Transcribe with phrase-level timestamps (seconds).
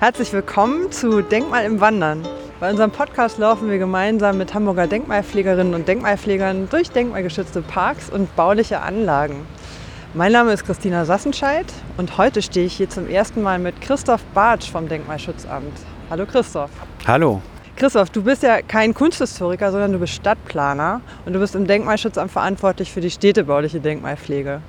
[0.00, 2.26] Herzlich willkommen zu Denkmal im Wandern.
[2.58, 8.34] Bei unserem Podcast laufen wir gemeinsam mit Hamburger Denkmalpflegerinnen und Denkmalpflegern durch denkmalgeschützte Parks und
[8.34, 9.46] bauliche Anlagen.
[10.14, 11.66] Mein Name ist Christina Sassenscheid
[11.98, 15.74] und heute stehe ich hier zum ersten Mal mit Christoph Bartsch vom Denkmalschutzamt.
[16.08, 16.70] Hallo Christoph.
[17.06, 17.42] Hallo.
[17.76, 22.30] Christoph, du bist ja kein Kunsthistoriker, sondern du bist Stadtplaner und du bist im Denkmalschutzamt
[22.30, 24.62] verantwortlich für die städtebauliche Denkmalpflege.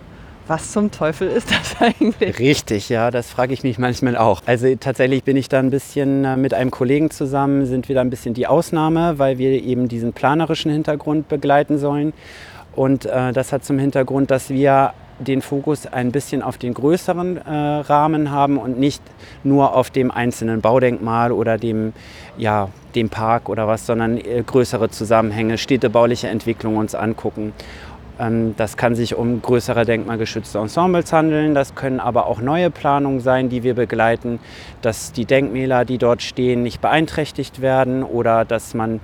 [0.51, 2.37] Was zum Teufel ist das eigentlich?
[2.37, 4.41] Richtig, ja, das frage ich mich manchmal auch.
[4.45, 8.01] Also tatsächlich bin ich da ein bisschen äh, mit einem Kollegen zusammen, sind wir da
[8.01, 12.11] ein bisschen die Ausnahme, weil wir eben diesen planerischen Hintergrund begleiten sollen.
[12.75, 17.37] Und äh, das hat zum Hintergrund, dass wir den Fokus ein bisschen auf den größeren
[17.37, 19.01] äh, Rahmen haben und nicht
[19.45, 21.93] nur auf dem einzelnen Baudenkmal oder dem,
[22.37, 27.53] ja, dem Park oder was, sondern äh, größere Zusammenhänge, städtebauliche Entwicklung uns angucken.
[28.21, 31.55] Ähm, das kann sich um größere denkmalgeschützte Ensembles handeln.
[31.55, 34.39] Das können aber auch neue Planungen sein, die wir begleiten,
[34.81, 38.99] dass die Denkmäler, die dort stehen, nicht beeinträchtigt werden oder dass man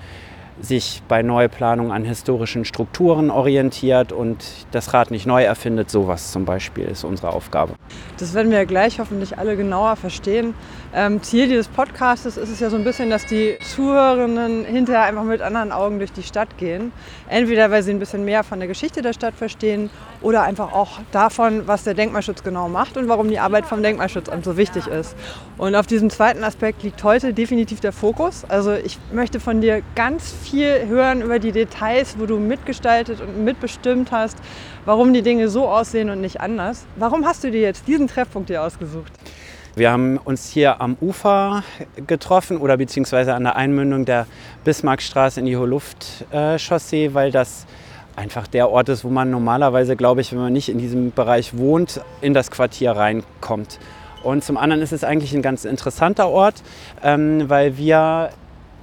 [0.62, 5.92] sich bei Neuplanung an historischen Strukturen orientiert und das Rad nicht neu erfindet.
[5.92, 7.74] Sowas zum Beispiel ist unsere Aufgabe.
[8.18, 10.54] Das werden wir gleich hoffentlich alle genauer verstehen.
[10.94, 15.24] Ähm, Ziel dieses Podcasts ist es ja so ein bisschen, dass die Zuhörerinnen hinterher einfach
[15.24, 16.92] mit anderen Augen durch die Stadt gehen.
[17.30, 19.90] Entweder weil sie ein bisschen mehr von der Geschichte der Stadt verstehen
[20.22, 24.44] oder einfach auch davon, was der Denkmalschutz genau macht und warum die Arbeit vom Denkmalschutzamt
[24.44, 25.16] so wichtig ist.
[25.58, 28.44] Und auf diesem zweiten Aspekt liegt heute definitiv der Fokus.
[28.48, 33.44] Also ich möchte von dir ganz viel hören über die Details, wo du mitgestaltet und
[33.44, 34.38] mitbestimmt hast,
[34.86, 36.86] warum die Dinge so aussehen und nicht anders.
[36.96, 39.12] Warum hast du dir jetzt diesen Treffpunkt hier ausgesucht?
[39.76, 41.64] Wir haben uns hier am Ufer
[42.08, 44.26] getroffen oder beziehungsweise an der Einmündung der
[44.64, 47.68] Bismarckstraße in die Hohe-Luft-Chaussee, weil das
[48.16, 51.56] einfach der Ort ist, wo man normalerweise, glaube ich, wenn man nicht in diesem Bereich
[51.56, 53.78] wohnt, in das Quartier reinkommt.
[54.24, 56.56] Und zum anderen ist es eigentlich ein ganz interessanter Ort,
[57.04, 58.32] ähm, weil wir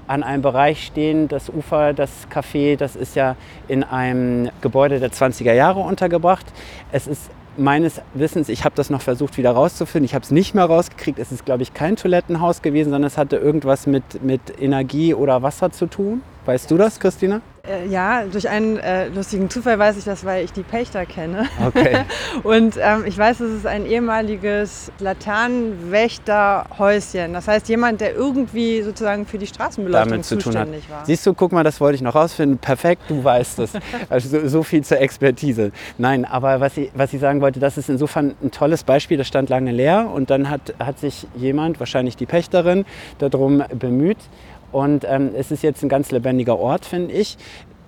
[0.06, 3.36] an einem Bereich stehen, das Ufer, das Café, das ist ja
[3.68, 6.46] in einem Gebäude der 20er Jahre untergebracht.
[6.92, 10.54] Es ist meines Wissens, ich habe das noch versucht wieder rauszufinden, ich habe es nicht
[10.54, 14.40] mehr rausgekriegt, es ist, glaube ich, kein Toilettenhaus gewesen, sondern es hatte irgendwas mit, mit
[14.60, 16.22] Energie oder Wasser zu tun.
[16.46, 17.40] Weißt du das, Christina?
[17.66, 21.46] Äh, ja, durch einen äh, lustigen Zufall weiß ich das, weil ich die Pächter kenne.
[21.66, 22.04] Okay.
[22.42, 27.32] Und ähm, ich weiß, es ist ein ehemaliges Laternenwächterhäuschen.
[27.32, 31.00] Das heißt, jemand, der irgendwie sozusagen für die Straßenbeleuchtung Damit zu zuständig tun hat.
[31.00, 31.06] war.
[31.06, 32.58] Siehst du, guck mal, das wollte ich noch rausfinden.
[32.58, 33.72] Perfekt, du weißt es.
[34.10, 35.72] Also so, so viel zur Expertise.
[35.98, 39.16] Nein, aber was ich, was ich sagen wollte, das ist insofern ein tolles Beispiel.
[39.16, 42.84] Das stand lange leer und dann hat, hat sich jemand, wahrscheinlich die Pächterin,
[43.18, 44.18] darum bemüht,
[44.74, 47.38] und ähm, es ist jetzt ein ganz lebendiger Ort, finde ich.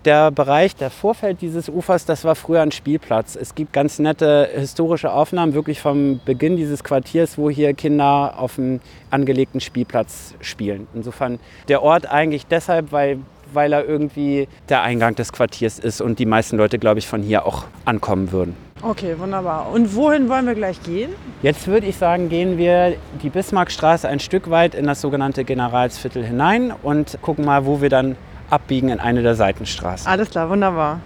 [0.05, 3.35] Der Bereich, der Vorfeld dieses Ufers, das war früher ein Spielplatz.
[3.35, 8.55] Es gibt ganz nette historische Aufnahmen, wirklich vom Beginn dieses Quartiers, wo hier Kinder auf
[8.55, 8.79] dem
[9.11, 10.87] angelegten Spielplatz spielen.
[10.95, 13.19] Insofern der Ort eigentlich deshalb, weil,
[13.53, 17.21] weil er irgendwie der Eingang des Quartiers ist und die meisten Leute, glaube ich, von
[17.21, 18.66] hier auch ankommen würden.
[18.83, 19.71] Okay, wunderbar.
[19.71, 21.11] Und wohin wollen wir gleich gehen?
[21.43, 26.25] Jetzt würde ich sagen, gehen wir die Bismarckstraße ein Stück weit in das sogenannte Generalsviertel
[26.25, 28.17] hinein und gucken mal, wo wir dann
[28.51, 30.07] abbiegen in eine der Seitenstraßen.
[30.07, 31.01] Alles klar, wunderbar.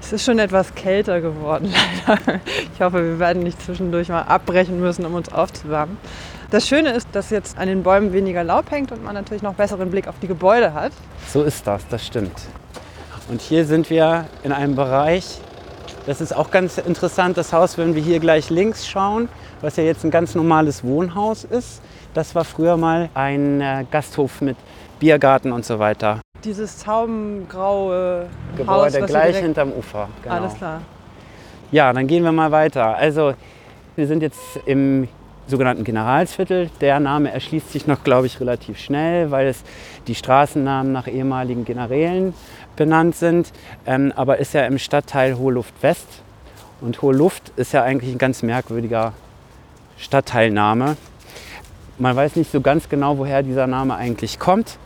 [0.00, 1.72] Es ist schon etwas kälter geworden,
[2.06, 2.40] leider.
[2.74, 5.96] Ich hoffe, wir werden nicht zwischendurch mal abbrechen müssen, um uns aufzuwärmen.
[6.50, 9.54] Das Schöne ist, dass jetzt an den Bäumen weniger Laub hängt und man natürlich noch
[9.54, 10.92] besseren Blick auf die Gebäude hat.
[11.28, 12.32] So ist das, das stimmt.
[13.28, 15.38] Und hier sind wir in einem Bereich,
[16.06, 19.28] das ist auch ganz interessant, das Haus, wenn wir hier gleich links schauen,
[19.60, 21.80] was ja jetzt ein ganz normales Wohnhaus ist,
[22.14, 24.56] das war früher mal ein äh, Gasthof mit
[24.98, 26.20] Biergarten und so weiter.
[26.44, 30.08] Dieses taubengraue Gebäude Haus, gleich hinterm Ufer.
[30.22, 30.34] Genau.
[30.34, 30.80] Alles klar.
[31.70, 32.96] Ja, dann gehen wir mal weiter.
[32.96, 33.34] Also,
[33.96, 35.08] wir sind jetzt im
[35.46, 36.70] sogenannten Generalsviertel.
[36.80, 39.62] Der Name erschließt sich noch, glaube ich, relativ schnell, weil es
[40.06, 42.34] die Straßennamen nach ehemaligen Generälen
[42.76, 43.52] benannt sind.
[43.86, 46.06] Ähm, aber ist ja im Stadtteil Hohe Luft West.
[46.80, 49.12] Und Hohe Luft ist ja eigentlich ein ganz merkwürdiger
[49.98, 50.96] Stadtteilname.
[51.98, 54.78] Man weiß nicht so ganz genau, woher dieser Name eigentlich kommt.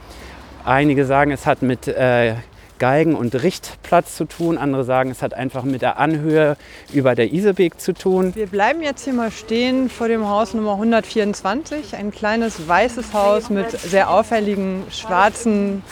[0.65, 2.35] Einige sagen, es hat mit äh,
[2.79, 4.59] Geigen- und Richtplatz zu tun.
[4.59, 6.57] Andere sagen, es hat einfach mit der Anhöhe
[6.93, 8.35] über der Isebeek zu tun.
[8.35, 11.97] Wir bleiben jetzt hier mal stehen vor dem Haus Nummer 124.
[11.97, 15.83] Ein kleines weißes Haus mit sehr auffälligen schwarzen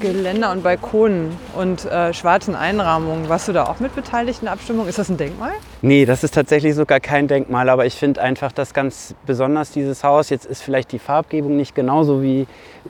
[0.00, 3.28] Geländer und Balkonen und äh, schwarzen Einrahmungen.
[3.28, 4.88] Warst du da auch mit beteiligt in der Abstimmung?
[4.88, 5.52] Ist das ein Denkmal?
[5.80, 10.02] Nee, das ist tatsächlich sogar kein Denkmal, aber ich finde einfach das ganz besonders, dieses
[10.02, 10.30] Haus.
[10.30, 12.46] Jetzt ist vielleicht die Farbgebung nicht genauso wie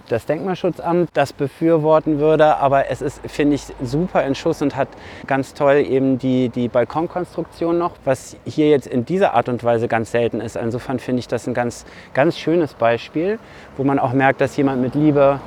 [0.08, 4.88] das Denkmalschutzamt das befürworten würde, aber es ist, finde ich, super in Schuss und hat
[5.26, 9.88] ganz toll eben die, die Balkonkonstruktion noch, was hier jetzt in dieser Art und Weise
[9.88, 10.56] ganz selten ist.
[10.56, 11.84] Insofern finde ich das ein ganz,
[12.14, 13.38] ganz schönes Beispiel,
[13.76, 15.40] wo man auch merkt, dass jemand mit Liebe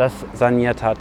[0.00, 0.98] das saniert hat.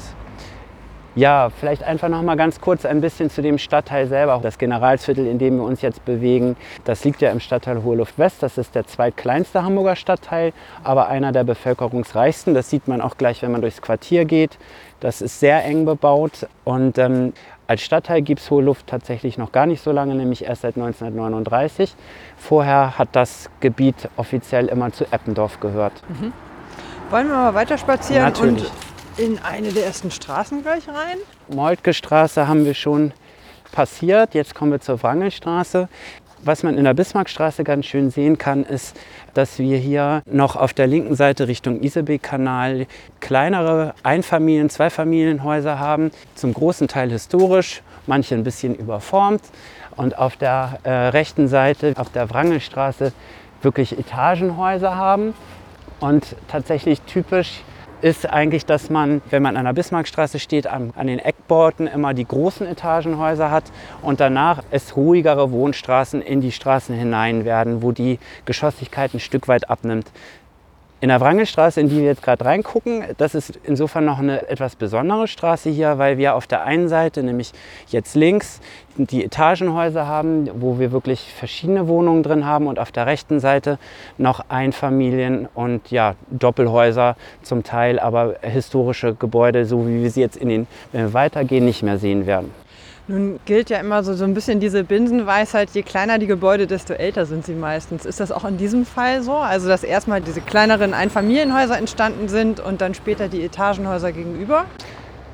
[1.16, 4.40] Ja, vielleicht einfach noch mal ganz kurz ein bisschen zu dem Stadtteil selber.
[4.44, 6.56] Das Generalsviertel, in dem wir uns jetzt bewegen,
[6.86, 8.44] das liegt ja im Stadtteil Hohe Luft West.
[8.44, 10.54] Das ist der zweitkleinste Hamburger Stadtteil,
[10.84, 12.54] aber einer der bevölkerungsreichsten.
[12.54, 14.58] Das sieht man auch gleich, wenn man durchs Quartier geht.
[15.00, 17.34] Das ist sehr eng bebaut und ähm,
[17.68, 20.76] als Stadtteil gibt es Hohe Luft tatsächlich noch gar nicht so lange, nämlich erst seit
[20.76, 21.96] 1939.
[22.38, 25.94] Vorher hat das Gebiet offiziell immer zu Eppendorf gehört.
[26.08, 26.34] Mhm.
[27.10, 28.64] Wollen wir mal weiter spazieren Natürlich.
[28.66, 31.18] und in eine der ersten Straßen gleich rein?
[31.48, 33.14] Moltke Straße haben wir schon
[33.72, 34.34] passiert.
[34.34, 35.90] Jetzt kommen wir zur Wrangelstraße.
[36.42, 38.96] Was man in der Bismarckstraße ganz schön sehen kann, ist,
[39.34, 42.88] dass wir hier noch auf der linken Seite Richtung Isebeek-Kanal
[43.20, 49.42] kleinere Einfamilien-, Zweifamilienhäuser haben, zum großen Teil historisch, manche ein bisschen überformt.
[49.98, 53.12] Und auf der äh, rechten Seite, auf der Wrangelstraße,
[53.62, 55.34] wirklich Etagenhäuser haben.
[56.00, 57.64] Und tatsächlich typisch
[58.02, 62.14] ist eigentlich, dass man, wenn man an der Bismarckstraße steht, an, an, den Eckborten immer
[62.14, 63.66] die großen Etagenhäuser hat
[64.02, 69.48] und danach es ruhigere Wohnstraßen in die Straßen hinein werden, wo die Geschossigkeit ein Stück
[69.48, 70.12] weit abnimmt.
[71.02, 74.76] In der Wrangelstraße, in die wir jetzt gerade reingucken, das ist insofern noch eine etwas
[74.76, 77.54] besondere Straße hier, weil wir auf der einen Seite, nämlich
[77.88, 78.60] jetzt links,
[78.98, 83.80] die Etagenhäuser haben, wo wir wirklich verschiedene Wohnungen drin haben und auf der rechten Seite
[84.18, 90.36] noch Einfamilien- und ja, Doppelhäuser zum Teil, aber historische Gebäude, so wie wir sie jetzt
[90.36, 92.52] in den, wenn wir weitergehen, nicht mehr sehen werden.
[93.10, 96.94] Nun gilt ja immer so, so ein bisschen diese Binsenweisheit, je kleiner die Gebäude, desto
[96.94, 98.06] älter sind sie meistens.
[98.06, 99.34] Ist das auch in diesem Fall so?
[99.34, 104.66] Also dass erstmal diese kleineren Einfamilienhäuser entstanden sind und dann später die Etagenhäuser gegenüber?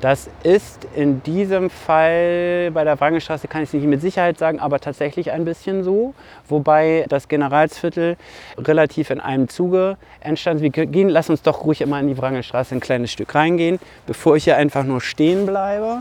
[0.00, 4.58] Das ist in diesem Fall bei der Wrangelstraße, kann ich es nicht mit Sicherheit sagen,
[4.58, 6.14] aber tatsächlich ein bisschen so.
[6.48, 8.16] Wobei das Generalsviertel
[8.56, 10.62] relativ in einem Zuge entstand.
[10.62, 14.36] Wir gehen, lass uns doch ruhig immer in die Wrangelstraße ein kleines Stück reingehen, bevor
[14.36, 16.00] ich hier einfach nur stehen bleibe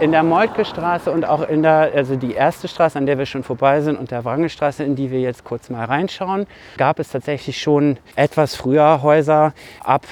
[0.00, 3.26] in der Moltke Straße und auch in der, also die erste Straße, an der wir
[3.26, 6.46] schon vorbei sind, und der Wrangelstraße, in die wir jetzt kurz mal reinschauen,
[6.78, 9.52] gab es tatsächlich schon etwas früher Häuser
[9.84, 10.06] ab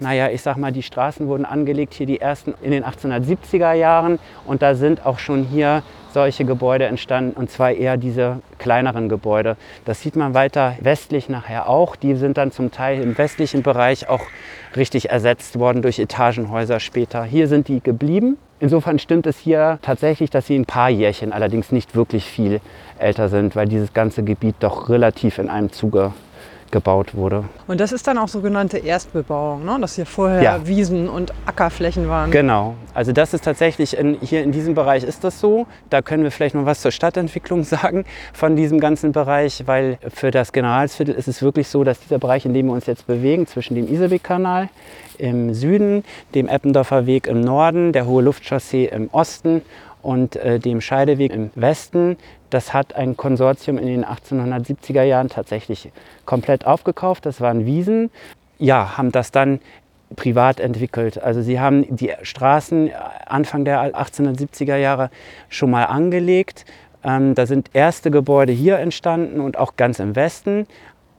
[0.00, 4.18] naja, ich sag mal, die Straßen wurden angelegt, hier die ersten in den 1870er Jahren.
[4.44, 9.56] Und da sind auch schon hier solche Gebäude entstanden, und zwar eher diese kleineren Gebäude.
[9.84, 11.94] Das sieht man weiter westlich nachher auch.
[11.94, 14.22] Die sind dann zum Teil im westlichen Bereich auch
[14.74, 17.22] richtig ersetzt worden durch Etagenhäuser später.
[17.22, 18.38] Hier sind die geblieben.
[18.62, 22.60] Insofern stimmt es hier tatsächlich, dass sie ein paar Jährchen, allerdings nicht wirklich viel
[22.96, 26.12] älter sind, weil dieses ganze Gebiet doch relativ in einem Zuge
[26.72, 27.44] gebaut wurde.
[27.68, 29.78] Und das ist dann auch sogenannte Erstbebauung, ne?
[29.80, 30.66] dass hier vorher ja.
[30.66, 32.30] Wiesen und Ackerflächen waren.
[32.30, 35.66] Genau, also das ist tatsächlich, in, hier in diesem Bereich ist das so.
[35.90, 40.30] Da können wir vielleicht noch was zur Stadtentwicklung sagen von diesem ganzen Bereich, weil für
[40.30, 43.46] das Generalsviertel ist es wirklich so, dass dieser Bereich, in dem wir uns jetzt bewegen,
[43.46, 44.68] zwischen dem Isebeck-Kanal
[45.18, 46.04] im Süden,
[46.34, 49.62] dem Eppendorfer Weg im Norden, der Hohe Luftchaussee im Osten
[50.02, 52.16] und äh, dem Scheideweg im Westen.
[52.50, 55.90] Das hat ein Konsortium in den 1870er Jahren tatsächlich
[56.26, 57.24] komplett aufgekauft.
[57.24, 58.10] Das waren Wiesen.
[58.58, 59.60] Ja, haben das dann
[60.16, 61.22] privat entwickelt.
[61.22, 62.90] Also sie haben die Straßen
[63.26, 65.10] Anfang der 1870er Jahre
[65.48, 66.66] schon mal angelegt.
[67.04, 70.66] Ähm, da sind erste Gebäude hier entstanden und auch ganz im Westen.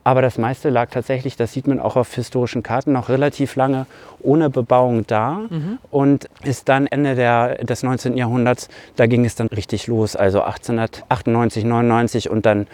[0.04, 3.86] Aber das meiste lag tatsächlich, das sieht man auch auf historischen Karten, noch relativ lange
[4.20, 5.78] ohne Bebauung da mhm.
[5.90, 8.16] und ist dann Ende der, des 19.
[8.16, 12.66] Jahrhunderts, da ging es dann richtig los, also 1898, 99 und dann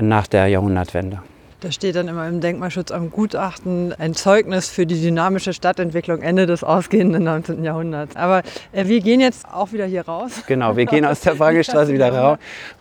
[0.00, 1.22] nach der Jahrhundertwende.
[1.60, 6.44] Da steht dann immer im Denkmalschutz am Gutachten ein Zeugnis für die dynamische Stadtentwicklung Ende
[6.44, 7.64] des ausgehenden 19.
[7.64, 8.14] Jahrhunderts.
[8.14, 10.42] Aber äh, wir gehen jetzt auch wieder hier raus.
[10.46, 12.38] Genau, wir gehen aus der Wagelstraße wieder ra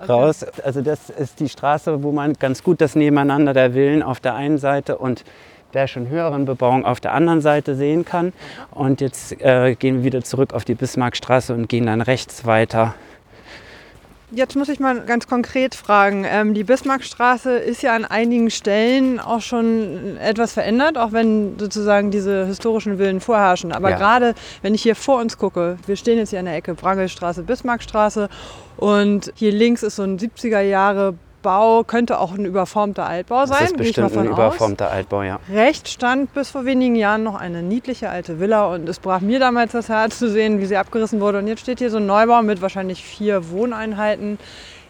[0.08, 0.46] raus.
[0.64, 4.36] Also das ist die Straße, wo man ganz gut das Nebeneinander der Villen auf der
[4.36, 5.24] einen Seite und
[5.74, 8.34] der schon höheren Bebauung auf der anderen Seite sehen kann.
[8.72, 12.94] Und jetzt äh, gehen wir wieder zurück auf die Bismarckstraße und gehen dann rechts weiter
[14.32, 16.26] Jetzt muss ich mal ganz konkret fragen.
[16.28, 22.10] Ähm, die Bismarckstraße ist ja an einigen Stellen auch schon etwas verändert, auch wenn sozusagen
[22.10, 23.72] diese historischen Villen vorherrschen.
[23.72, 23.98] Aber ja.
[23.98, 27.44] gerade wenn ich hier vor uns gucke, wir stehen jetzt hier an der Ecke Brangelstraße,
[27.44, 28.30] Bismarckstraße
[28.78, 31.14] und hier links ist so ein 70er Jahre
[31.46, 33.58] Bau könnte auch ein überformter Altbau sein.
[33.60, 35.40] Das ist bestimmt ein überformter Altbau, ja.
[35.48, 39.40] Rechts stand bis vor wenigen Jahren noch eine niedliche alte Villa und es brach mir
[39.40, 41.38] damals das Herz zu sehen, wie sie abgerissen wurde.
[41.38, 44.40] Und jetzt steht hier so ein Neubau mit wahrscheinlich vier Wohneinheiten.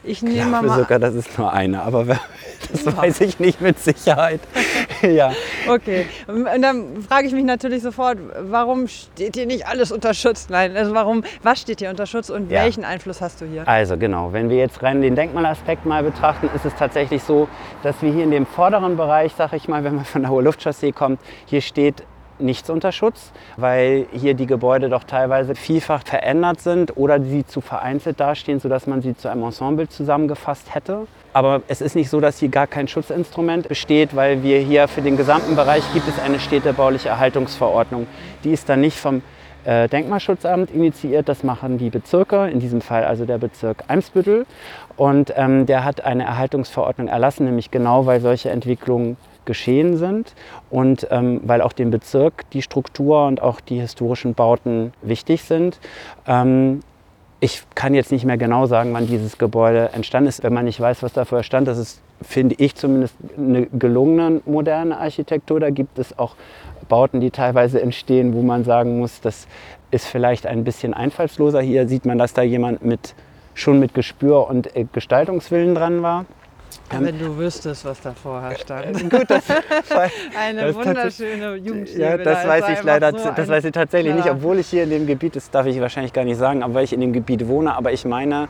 [0.05, 2.05] Ich nehme mal sogar, das ist nur eine, aber
[2.71, 2.97] das ja.
[2.97, 4.39] weiß ich nicht mit Sicherheit.
[5.01, 5.31] ja.
[5.67, 10.47] Okay, und dann frage ich mich natürlich sofort, warum steht hier nicht alles unter Schutz?
[10.49, 12.63] Nein, also warum, was steht hier unter Schutz und ja.
[12.63, 13.67] welchen Einfluss hast du hier?
[13.67, 17.47] Also genau, wenn wir jetzt rein den Denkmalaspekt mal betrachten, ist es tatsächlich so,
[17.83, 20.43] dass wir hier in dem vorderen Bereich, sag ich mal, wenn man von der Hohe
[20.43, 22.03] Luftchaussee kommt, hier steht
[22.39, 27.61] nichts unter Schutz, weil hier die Gebäude doch teilweise vielfach verändert sind oder sie zu
[27.61, 31.07] vereinzelt dastehen, sodass man sie zu einem Ensemble zusammengefasst hätte.
[31.33, 35.01] Aber es ist nicht so, dass hier gar kein Schutzinstrument besteht, weil wir hier für
[35.01, 38.07] den gesamten Bereich gibt es eine städtebauliche Erhaltungsverordnung.
[38.43, 39.21] Die ist dann nicht vom
[39.65, 44.45] äh, Denkmalschutzamt initiiert, das machen die Bezirke, in diesem Fall also der Bezirk Eimsbüttel.
[44.95, 50.33] Und ähm, der hat eine Erhaltungsverordnung erlassen, nämlich genau weil solche Entwicklungen geschehen sind
[50.69, 55.79] und ähm, weil auch dem Bezirk die Struktur und auch die historischen Bauten wichtig sind.
[56.27, 56.81] Ähm,
[57.39, 60.41] ich kann jetzt nicht mehr genau sagen, wann dieses Gebäude entstanden ist.
[60.41, 64.97] Wenn man nicht weiß, was davor stand, das ist, finde ich zumindest, eine gelungene moderne
[64.97, 65.59] Architektur.
[65.59, 66.35] Da gibt es auch
[66.87, 69.47] Bauten, die teilweise entstehen, wo man sagen muss, das
[69.91, 71.61] ist vielleicht ein bisschen einfallsloser.
[71.61, 73.13] Hier sieht man, dass da jemand mit,
[73.53, 76.25] schon mit Gespür und äh, Gestaltungswillen dran war.
[76.91, 79.01] Ähm, Wenn du wüsstest, was da vorher stand.
[79.01, 79.43] Äh, gut, das
[80.39, 81.99] Eine das wunderschöne Jugendliebe.
[81.99, 84.15] Ja, das weiß ich leider, so das weiß ich tatsächlich ja.
[84.15, 86.75] nicht, obwohl ich hier in dem Gebiet, das darf ich wahrscheinlich gar nicht sagen, aber
[86.75, 88.47] weil ich in dem Gebiet wohne, aber ich meine,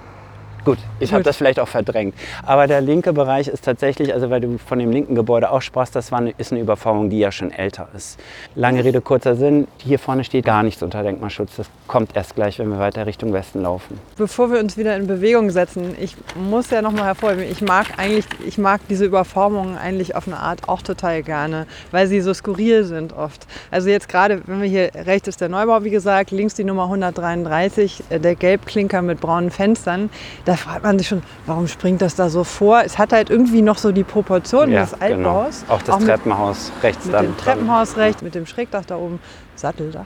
[0.65, 2.15] Gut, ich habe das vielleicht auch verdrängt.
[2.43, 5.95] Aber der linke Bereich ist tatsächlich, also weil du von dem linken Gebäude auch sprachst,
[5.95, 8.19] das war eine, ist eine Überformung, die ja schon älter ist.
[8.55, 11.57] Lange Rede, kurzer Sinn, hier vorne steht gar nichts unter Denkmalschutz.
[11.57, 13.99] Das kommt erst gleich, wenn wir weiter Richtung Westen laufen.
[14.17, 18.25] Bevor wir uns wieder in Bewegung setzen, ich muss ja nochmal hervorheben, ich mag eigentlich,
[18.43, 22.85] ich mag diese Überformungen eigentlich auf eine Art auch total gerne, weil sie so skurril
[22.85, 23.45] sind oft.
[23.69, 26.85] Also jetzt gerade, wenn wir hier, rechts ist der Neubau, wie gesagt, links die Nummer
[26.85, 30.09] 133, äh, der Gelbklinker mit braunen Fenstern.
[30.45, 32.81] Da da fragt man sich schon, warum springt das da so vor?
[32.85, 35.05] Es hat halt irgendwie noch so die Proportionen ja, des genau.
[35.05, 35.61] Altbaus.
[35.61, 35.73] Genau.
[35.73, 37.25] Auch das auch Treppenhaus rechts mit dann.
[37.25, 39.19] Mit dem Treppenhaus rechts, mit dem Schrägdach da oben,
[39.55, 40.05] Satteldach.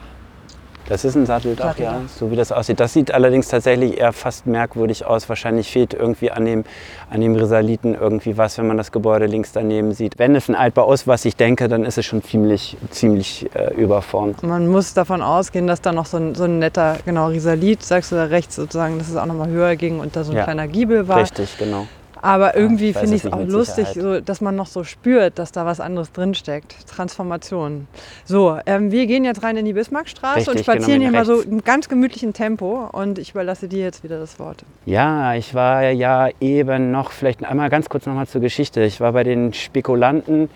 [0.89, 2.79] Das ist ein Satteldach, Satteldach, ja, so wie das aussieht.
[2.79, 5.29] Das sieht allerdings tatsächlich eher fast merkwürdig aus.
[5.29, 6.63] Wahrscheinlich fehlt irgendwie an dem,
[7.11, 10.17] an dem Risaliten irgendwie was, wenn man das Gebäude links daneben sieht.
[10.17, 13.71] Wenn es ein Altbau ist, was ich denke, dann ist es schon ziemlich, ziemlich äh,
[13.75, 14.41] überformt.
[14.41, 18.11] Man muss davon ausgehen, dass da noch so ein, so ein netter, genau, Risalit, sagst
[18.11, 20.43] du da rechts sozusagen, dass es auch nochmal höher ging und da so ein ja,
[20.43, 21.21] kleiner Giebel war.
[21.21, 21.85] Richtig, genau.
[22.21, 25.51] Aber irgendwie ja, finde ich es auch lustig, so, dass man noch so spürt, dass
[25.51, 26.87] da was anderes drinsteckt.
[26.87, 27.87] Transformation.
[28.25, 31.25] So, ähm, wir gehen jetzt rein in die Bismarckstraße Richtig, und spazieren genau, hier mal
[31.25, 32.89] so im ganz gemütlichen Tempo.
[32.91, 34.63] Und ich überlasse dir jetzt wieder das Wort.
[34.85, 38.83] Ja, ich war ja eben noch, vielleicht einmal ganz kurz nochmal zur Geschichte.
[38.83, 40.49] Ich war bei den Spekulanten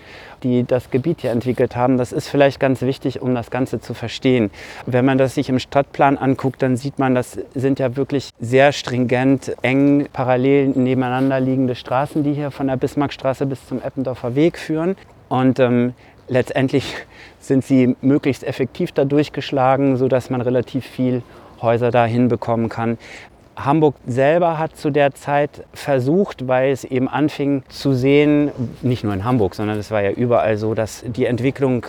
[0.44, 1.98] die das Gebiet hier entwickelt haben.
[1.98, 4.52] Das ist vielleicht ganz wichtig, um das Ganze zu verstehen.
[4.86, 8.72] Wenn man das sich im Stadtplan anguckt, dann sieht man, das sind ja wirklich sehr
[8.72, 14.58] stringent, eng parallel nebeneinander liegende Straßen, die hier von der Bismarckstraße bis zum Eppendorfer Weg
[14.58, 14.96] führen.
[15.30, 15.94] Und ähm,
[16.28, 16.96] letztendlich
[17.40, 21.24] sind sie möglichst effektiv da durchgeschlagen, sodass man relativ viel
[21.62, 22.98] Häuser da hinbekommen kann.
[23.56, 29.14] Hamburg selber hat zu der Zeit versucht, weil es eben anfing zu sehen, nicht nur
[29.14, 31.86] in Hamburg, sondern es war ja überall so, dass die Entwicklung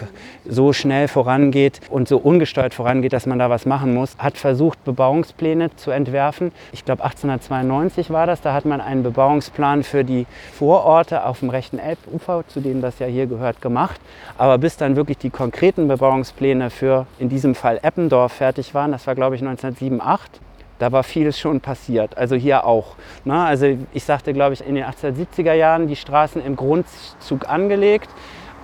[0.46, 4.84] so schnell vorangeht und so ungesteuert vorangeht, dass man da was machen muss, hat versucht,
[4.84, 6.52] Bebauungspläne zu entwerfen.
[6.72, 11.50] Ich glaube 1892 war das, da hat man einen Bebauungsplan für die Vororte auf dem
[11.50, 14.00] rechten Elbufer, zu denen das ja hier gehört, gemacht.
[14.36, 19.06] Aber bis dann wirklich die konkreten Bebauungspläne für in diesem Fall Eppendorf fertig waren, das
[19.06, 20.40] war glaube ich 1907, 8,
[20.84, 22.18] da war vieles schon passiert.
[22.18, 22.96] Also hier auch.
[23.24, 23.42] Ne?
[23.42, 28.10] Also ich sagte, glaube ich, in den 1870er Jahren die Straßen im Grundzug angelegt.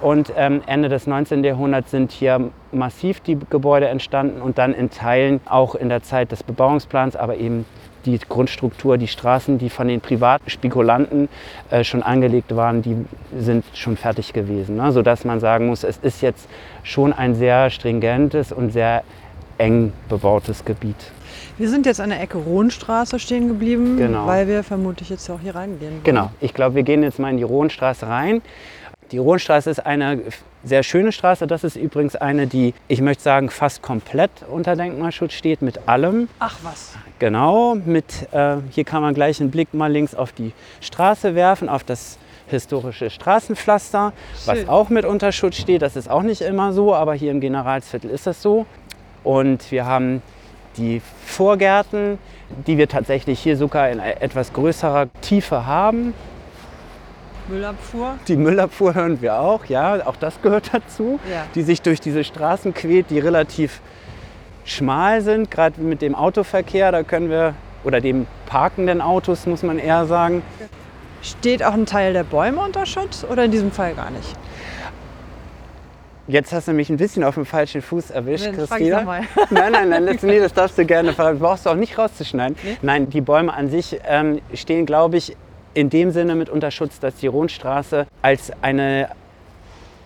[0.03, 1.43] Und ähm, Ende des 19.
[1.45, 6.31] Jahrhunderts sind hier massiv die Gebäude entstanden und dann in Teilen auch in der Zeit
[6.31, 7.65] des Bebauungsplans, aber eben
[8.05, 11.31] die Grundstruktur, die Straßen, die von den privaten Spekulanten
[11.71, 13.07] äh, schon angelegt waren, die
[13.39, 14.77] sind schon fertig gewesen.
[14.77, 14.93] Ne?
[14.93, 16.51] Sodass man sagen muss, es ist jetzt
[16.83, 19.05] schon ein sehr stringentes und sehr
[19.57, 21.13] eng bebautes Gebiet.
[21.61, 24.27] Wir sind jetzt an der Ecke Rohnstraße stehen geblieben, genau.
[24.27, 26.01] weil wir vermutlich jetzt auch hier reingehen.
[26.05, 28.41] Genau, ich glaube, wir gehen jetzt mal in die Rohnstraße rein.
[29.13, 30.23] Die Rohnstraße ist eine
[30.65, 31.47] sehr schöne Straße.
[31.47, 36.31] Das ist übrigens eine, die, ich möchte sagen, fast komplett unter Denkmalschutz steht, mit allem.
[36.39, 36.95] Ach was.
[37.19, 41.69] Genau, mit, äh, hier kann man gleich einen Blick mal links auf die Straße werfen,
[41.69, 44.47] auf das historische Straßenpflaster, Schön.
[44.47, 45.83] was auch mit unter Schutz steht.
[45.83, 48.65] Das ist auch nicht immer so, aber hier im Generalsviertel ist das so.
[49.25, 50.23] Und wir haben
[50.77, 52.19] die Vorgärten,
[52.67, 56.15] die wir tatsächlich hier sogar in etwas größerer Tiefe haben.
[57.49, 58.15] Müllabfuhr.
[58.29, 61.47] Die Müllabfuhr hören wir auch, ja, auch das gehört dazu, Ja.
[61.55, 63.81] die sich durch diese Straßen quält, die relativ
[64.65, 69.79] schmal sind, gerade mit dem Autoverkehr, da können wir, oder dem parkenden Autos, muss man
[69.79, 70.43] eher sagen.
[71.23, 74.35] Steht auch ein Teil der Bäume unter Schutz oder in diesem Fall gar nicht?
[76.31, 79.03] Jetzt hast du mich ein bisschen auf dem falschen Fuß erwischt, ich Christina.
[79.51, 81.41] Nein, nein, nein, das, nee, das darfst du gerne verraten.
[81.41, 82.57] Brauchst du auch nicht rauszuschneiden.
[82.63, 82.77] Nee?
[82.83, 85.37] Nein, die Bäume an sich ähm, stehen, glaube ich,
[85.75, 89.09] in dem Sinne mit unter Schutz, dass die Rundstraße als eine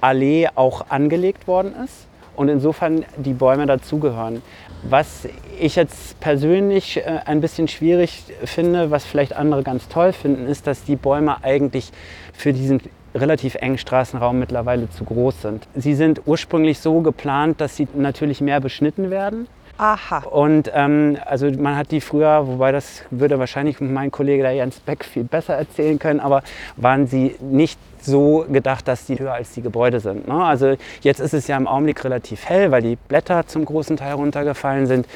[0.01, 4.41] Allee auch angelegt worden ist und insofern die Bäume dazugehören.
[4.83, 5.29] Was
[5.61, 10.67] ich jetzt persönlich äh, ein bisschen schwierig finde, was vielleicht andere ganz toll finden, ist,
[10.67, 11.93] dass die Bäume eigentlich
[12.33, 12.81] für diesen
[13.15, 15.67] relativ engen Straßenraum mittlerweile zu groß sind.
[15.75, 19.47] Sie sind ursprünglich so geplant, dass sie natürlich mehr beschnitten werden.
[19.77, 20.19] Aha.
[20.19, 24.79] Und ähm, also man hat die früher, wobei das würde wahrscheinlich mein Kollege der Jens
[24.79, 26.43] Beck viel besser erzählen können, aber
[26.77, 30.29] waren sie nicht so gedacht, dass die höher als die Gebäude sind.
[30.29, 30.35] Ne?
[30.35, 34.13] Also jetzt ist es ja im Augenblick relativ hell, weil die Blätter zum großen Teil
[34.13, 35.07] runtergefallen sind.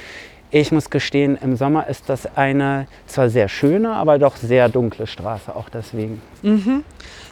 [0.51, 5.07] Ich muss gestehen, im Sommer ist das eine zwar sehr schöne, aber doch sehr dunkle
[5.07, 6.23] Straße, auch deswegen.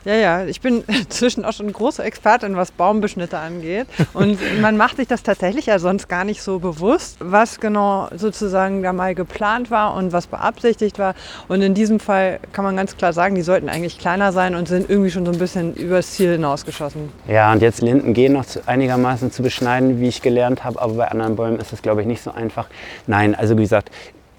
[0.07, 3.89] Ja, ja, ich bin inzwischen auch schon große Expertin, was Baumbeschnitte angeht.
[4.15, 8.85] Und man macht sich das tatsächlich ja sonst gar nicht so bewusst, was genau sozusagen
[8.85, 11.17] da mal geplant war und was beabsichtigt war.
[11.49, 14.69] Und in diesem Fall kann man ganz klar sagen, die sollten eigentlich kleiner sein und
[14.69, 17.11] sind irgendwie schon so ein bisschen übers Ziel hinausgeschossen.
[17.27, 20.95] Ja, und jetzt Linden gehen noch zu, einigermaßen zu beschneiden, wie ich gelernt habe, aber
[20.95, 22.69] bei anderen Bäumen ist es, glaube ich, nicht so einfach.
[23.09, 23.91] Nein, also wie gesagt,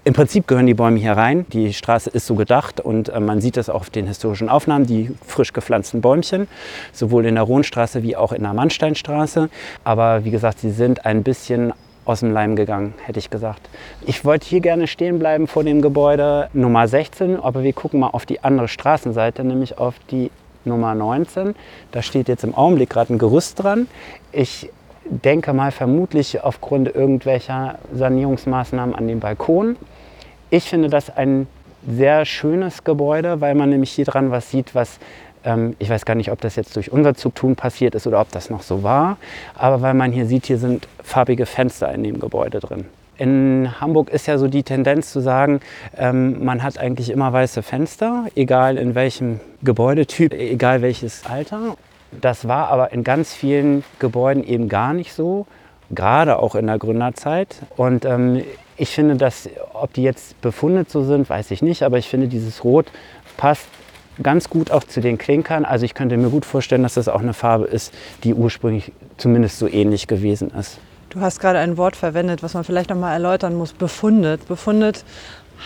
[0.08, 1.44] im Prinzip gehören die Bäume hier rein.
[1.52, 4.86] Die Straße ist so gedacht und äh, man sieht das auch auf den historischen Aufnahmen,
[4.86, 6.48] die frisch gepflanzten Bäumchen,
[6.94, 9.50] sowohl in der Rohnstraße wie auch in der Mannsteinstraße.
[9.84, 11.74] Aber wie gesagt, sie sind ein bisschen
[12.06, 13.68] aus dem Leim gegangen, hätte ich gesagt.
[14.06, 18.08] Ich wollte hier gerne stehen bleiben vor dem Gebäude Nummer 16, aber wir gucken mal
[18.08, 20.30] auf die andere Straßenseite, nämlich auf die
[20.64, 21.54] Nummer 19.
[21.92, 23.88] Da steht jetzt im Augenblick gerade ein Gerüst dran.
[24.32, 24.70] Ich
[25.04, 29.76] denke mal vermutlich aufgrund irgendwelcher Sanierungsmaßnahmen an dem Balkon.
[30.50, 31.46] Ich finde das ein
[31.86, 34.98] sehr schönes Gebäude, weil man nämlich hier dran was sieht, was
[35.44, 38.30] ähm, ich weiß gar nicht, ob das jetzt durch unser Zugtun passiert ist oder ob
[38.30, 39.18] das noch so war,
[39.54, 42.86] aber weil man hier sieht, hier sind farbige Fenster in dem Gebäude drin.
[43.16, 45.60] In Hamburg ist ja so die Tendenz zu sagen,
[45.96, 51.76] ähm, man hat eigentlich immer weiße Fenster, egal in welchem Gebäudetyp, egal welches Alter.
[52.20, 55.46] Das war aber in ganz vielen Gebäuden eben gar nicht so,
[55.90, 57.56] gerade auch in der Gründerzeit.
[57.76, 58.42] Und ähm,
[58.76, 62.28] ich finde, dass, ob die jetzt befundet so sind, weiß ich nicht, aber ich finde,
[62.28, 62.86] dieses Rot
[63.36, 63.66] passt
[64.22, 65.64] ganz gut auch zu den Klinkern.
[65.64, 67.92] Also ich könnte mir gut vorstellen, dass das auch eine Farbe ist,
[68.24, 70.78] die ursprünglich zumindest so ähnlich gewesen ist.
[71.10, 73.72] Du hast gerade ein Wort verwendet, was man vielleicht noch mal erläutern muss.
[73.72, 74.46] Befundet.
[74.46, 75.04] Befundet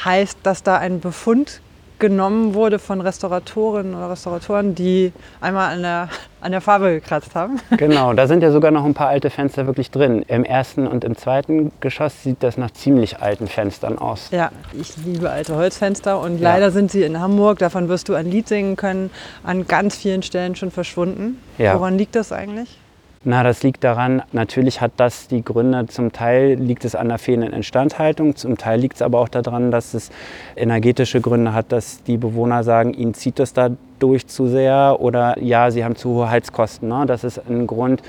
[0.04, 1.60] heißt, dass da ein Befund
[2.02, 6.08] genommen wurde von Restauratorinnen oder Restauratoren, die einmal an der,
[6.40, 7.60] an der Farbe gekratzt haben.
[7.78, 10.22] Genau, da sind ja sogar noch ein paar alte Fenster wirklich drin.
[10.26, 14.28] Im ersten und im zweiten Geschoss sieht das nach ziemlich alten Fenstern aus.
[14.32, 16.50] Ja, ich liebe alte Holzfenster und Ja.
[16.52, 19.10] leider sind sie in Hamburg, davon wirst du ein Lied singen können,
[19.44, 21.40] an ganz vielen Stellen schon verschwunden.
[21.56, 21.74] Ja.
[21.78, 22.78] Woran liegt das eigentlich?
[23.24, 27.18] Na, das liegt daran, natürlich hat das die Gründe, zum Teil liegt es an der
[27.18, 30.10] fehlenden Instandhaltung, zum Teil liegt es aber auch daran, dass es
[30.56, 35.40] energetische Gründe hat, dass die Bewohner sagen, ihnen zieht es da durch zu sehr oder
[35.40, 36.88] ja, sie haben zu hohe Heizkosten.
[36.88, 37.04] Ne?
[37.06, 38.02] Das ist ein Grund,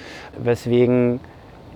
[0.43, 1.19] weswegen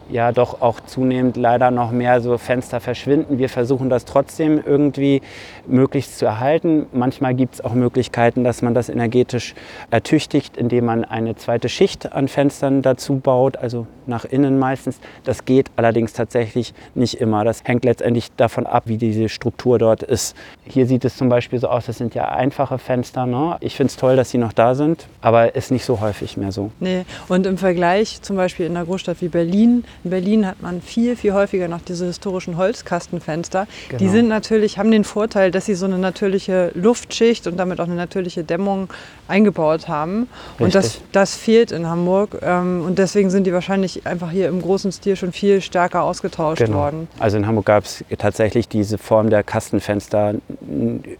[0.10, 3.38] ja doch auch zunehmend leider noch mehr so Fenster verschwinden.
[3.38, 5.22] Wir versuchen das trotzdem irgendwie
[5.65, 6.86] möglichst zu erhalten.
[6.91, 9.56] Manchmal gibt es auch Möglichkeiten, dass man das energetisch
[9.91, 15.00] ertüchtigt, indem man eine zweite Schicht an Fenstern dazu baut, also nach innen meistens.
[15.24, 17.43] Das geht allerdings tatsächlich nicht immer.
[17.43, 20.36] Das hängt letztendlich davon ab, wie diese Struktur dort ist.
[20.65, 23.26] Hier sieht es zum Beispiel so aus, das sind ja einfache Fenster.
[23.26, 23.58] Ne?
[23.62, 26.52] Ich finde es toll, dass sie noch da sind, aber ist nicht so häufig mehr
[26.52, 26.72] so.
[26.80, 30.82] Nee, und im Vergleich zum Beispiel in einer Großstadt wie Berlin, in Berlin hat man
[30.82, 33.67] viel, viel häufiger noch diese historischen Holzkastenfenster.
[33.91, 34.12] Die Genau.
[34.12, 37.96] sind natürlich, haben den Vorteil, dass sie so eine natürliche Luftschicht und damit auch eine
[37.96, 38.89] natürliche Dämmung
[39.28, 40.28] eingebaut haben.
[40.60, 41.04] Und das, Richtig.
[41.12, 42.38] das fehlt in Hamburg.
[42.41, 46.60] Ähm, und deswegen sind die wahrscheinlich einfach hier im großen Stil schon viel stärker ausgetauscht
[46.64, 46.78] Genau.
[46.78, 47.08] worden.
[47.20, 50.36] Also in Hamburg gab es tatsächlich diese Form der Kastenfenster,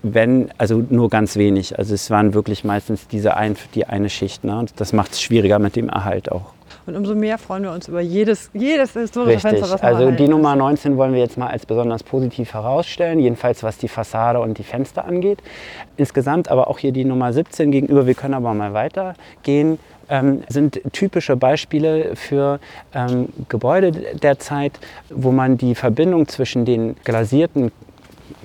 [0.04, 1.78] wenn, also nur ganz wenig.
[1.78, 4.44] Also es waren wirklich meistens diese ein, die eine Schicht.
[4.44, 4.58] Ne?
[4.58, 6.54] Und das macht es schwieriger mit dem Erhalt auch.
[6.86, 9.52] Und umso mehr freuen wir uns über jedes, jedes historische Richtig.
[9.60, 13.20] Fenster, was noch Also die Nummer 19 wollen wir jetzt mal als besonders positiv herausstellen,
[13.20, 15.40] jedenfalls was die Fassade und die Fenster angeht.
[15.98, 20.82] Insgesamt aber auch hier die Nummer 17 gegenüber, wir können aber mal weitergehen, ähm, sind
[20.92, 22.60] typische Beispiele für
[22.94, 27.72] ähm, Gebäude der Zeit, wo man die Verbindung zwischen den glasierten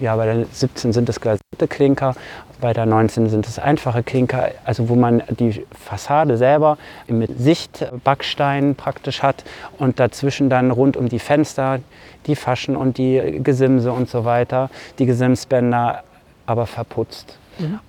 [0.00, 2.14] ja, bei der 17 sind es glasierte Klinker,
[2.60, 8.74] bei der 19 sind es einfache Klinker, also wo man die Fassade selber mit Sichtbackstein
[8.74, 9.44] praktisch hat
[9.78, 11.80] und dazwischen dann rund um die Fenster
[12.26, 16.04] die Faschen und die Gesimse und so weiter, die Gesimsbänder
[16.46, 17.38] aber verputzt.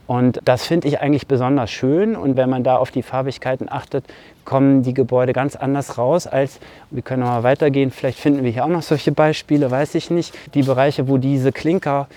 [0.07, 2.15] Und das finde ich eigentlich besonders schön.
[2.15, 4.05] Und wenn man da auf die Farbigkeiten achtet,
[4.45, 6.59] kommen die Gebäude ganz anders raus als,
[6.91, 10.35] wir können mal weitergehen, vielleicht finden wir hier auch noch solche Beispiele, weiß ich nicht,
[10.53, 12.07] die Bereiche, wo diese Klinker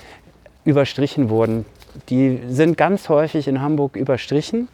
[0.64, 1.64] überstrichen wurden.
[2.09, 4.68] Die sind ganz häufig in Hamburg überstrichen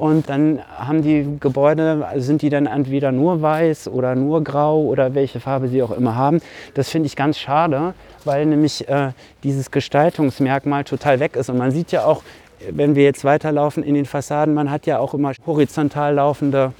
[0.00, 5.14] und dann haben die Gebäude, sind die dann entweder nur weiß oder nur grau oder
[5.14, 6.40] welche Farbe sie auch immer haben.
[6.72, 7.92] Das finde ich ganz schade,
[8.24, 9.10] weil nämlich äh,
[9.44, 11.50] dieses Gestaltungsmerkmal total weg ist.
[11.50, 12.22] Und man sieht ja auch,
[12.70, 16.72] wenn wir jetzt weiterlaufen in den Fassaden, man hat ja auch immer horizontal laufende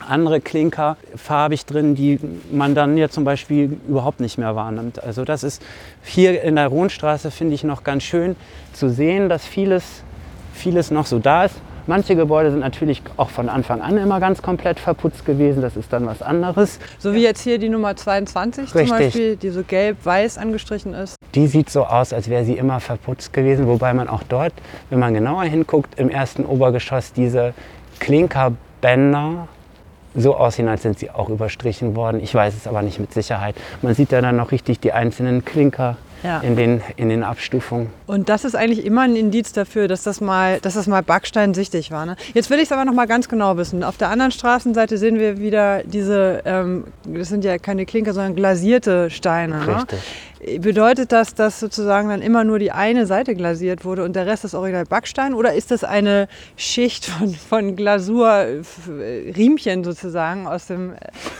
[0.00, 2.18] andere Klinker farbig drin, die
[2.50, 5.00] man dann ja zum Beispiel überhaupt nicht mehr wahrnimmt.
[5.00, 5.62] Also das ist
[6.02, 8.34] hier in der Rohnstraße, finde ich, noch ganz schön
[8.72, 10.02] zu sehen, dass vieles,
[10.54, 11.54] vieles noch so da ist.
[11.88, 15.62] Manche Gebäude sind natürlich auch von Anfang an immer ganz komplett verputzt gewesen.
[15.62, 16.78] Das ist dann was anderes.
[16.98, 18.88] So wie jetzt hier die Nummer 22 Richtig.
[18.88, 21.16] zum Beispiel, die so gelb-weiß angestrichen ist.
[21.34, 23.66] Die sieht so aus, als wäre sie immer verputzt gewesen.
[23.66, 24.52] Wobei man auch dort,
[24.90, 27.54] wenn man genauer hinguckt, im ersten Obergeschoss diese
[28.00, 29.48] Klinkerbänder
[30.14, 32.20] so aussehen, als sind sie auch überstrichen worden.
[32.22, 33.56] Ich weiß es aber nicht mit Sicherheit.
[33.80, 36.40] Man sieht ja dann noch richtig die einzelnen Klinker ja.
[36.40, 37.88] in, den, in den Abstufungen.
[38.06, 41.90] Und das ist eigentlich immer ein Indiz dafür, dass das mal, dass das mal backsteinsichtig
[41.90, 42.06] war.
[42.06, 42.16] Ne?
[42.34, 43.84] Jetzt will ich es aber noch mal ganz genau wissen.
[43.84, 48.34] Auf der anderen Straßenseite sehen wir wieder diese, ähm, das sind ja keine Klinker, sondern
[48.34, 49.58] glasierte Steine.
[49.58, 49.76] Ne?
[49.76, 49.98] Richtig.
[49.98, 50.58] Ne?
[50.60, 54.44] Bedeutet das, dass sozusagen dann immer nur die eine Seite glasiert wurde und der Rest
[54.44, 55.34] ist original Backstein?
[55.34, 58.46] Oder ist das eine Schicht von, von Glasur,
[59.36, 60.94] Riemchen sozusagen aus dem.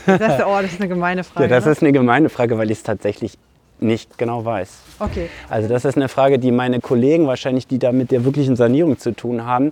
[0.05, 1.45] Das ist, oh, das ist eine gemeine Frage.
[1.45, 1.71] Ja, das ne?
[1.71, 3.37] ist eine gemeine Frage, weil ich es tatsächlich
[3.81, 4.69] nicht genau weiß.
[4.99, 5.29] Okay.
[5.49, 8.97] Also das ist eine Frage, die meine Kollegen wahrscheinlich, die da mit der wirklichen Sanierung
[8.97, 9.71] zu tun haben,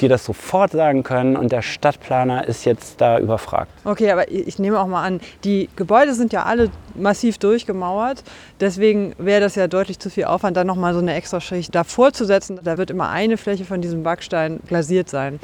[0.00, 3.70] die das sofort sagen können und der Stadtplaner ist jetzt da überfragt.
[3.84, 8.22] Okay, aber ich nehme auch mal an, die Gebäude sind ja alle massiv durchgemauert.
[8.60, 12.12] Deswegen wäre das ja deutlich zu viel Aufwand, dann nochmal so eine extra Schicht davor
[12.12, 12.60] zu setzen.
[12.62, 15.40] Da wird immer eine Fläche von diesem Backstein glasiert sein.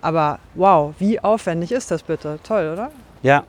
[0.00, 2.38] Aber wow, wie aufwendig ist das bitte?
[2.44, 2.90] Toll, oder?
[3.22, 3.44] Ja,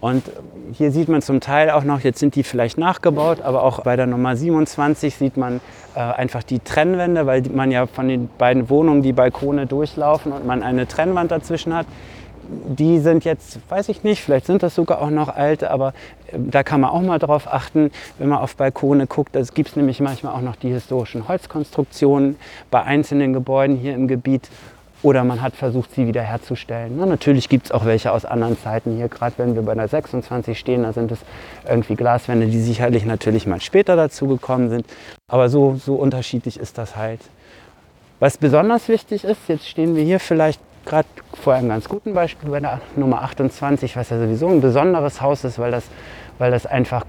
[0.00, 0.24] und
[0.72, 3.96] hier sieht man zum Teil auch noch, jetzt sind die vielleicht nachgebaut, aber auch bei
[3.96, 5.60] der Nummer 27 sieht man
[5.94, 10.46] äh, einfach die Trennwände, weil man ja von den beiden Wohnungen die Balkone durchlaufen und
[10.46, 11.86] man eine Trennwand dazwischen hat.
[12.48, 15.92] Die sind jetzt, weiß ich nicht, vielleicht sind das sogar auch noch alte, aber
[16.28, 19.36] äh, da kann man auch mal drauf achten, wenn man auf Balkone guckt.
[19.36, 22.36] Es gibt nämlich manchmal auch noch die historischen Holzkonstruktionen
[22.70, 24.48] bei einzelnen Gebäuden hier im Gebiet
[25.02, 26.96] oder man hat versucht, sie wiederherzustellen.
[26.96, 29.88] Na, natürlich gibt es auch welche aus anderen Zeiten hier, gerade wenn wir bei der
[29.88, 31.20] 26 stehen, da sind es
[31.68, 34.86] irgendwie Glaswände, die sicherlich natürlich mal später dazu gekommen sind.
[35.28, 37.20] Aber so, so unterschiedlich ist das halt.
[38.18, 42.50] Was besonders wichtig ist, jetzt stehen wir hier vielleicht gerade vor einem ganz guten Beispiel
[42.50, 45.84] bei der Nummer 28, was ja sowieso ein besonderes Haus ist, weil das,
[46.38, 47.04] weil das einfach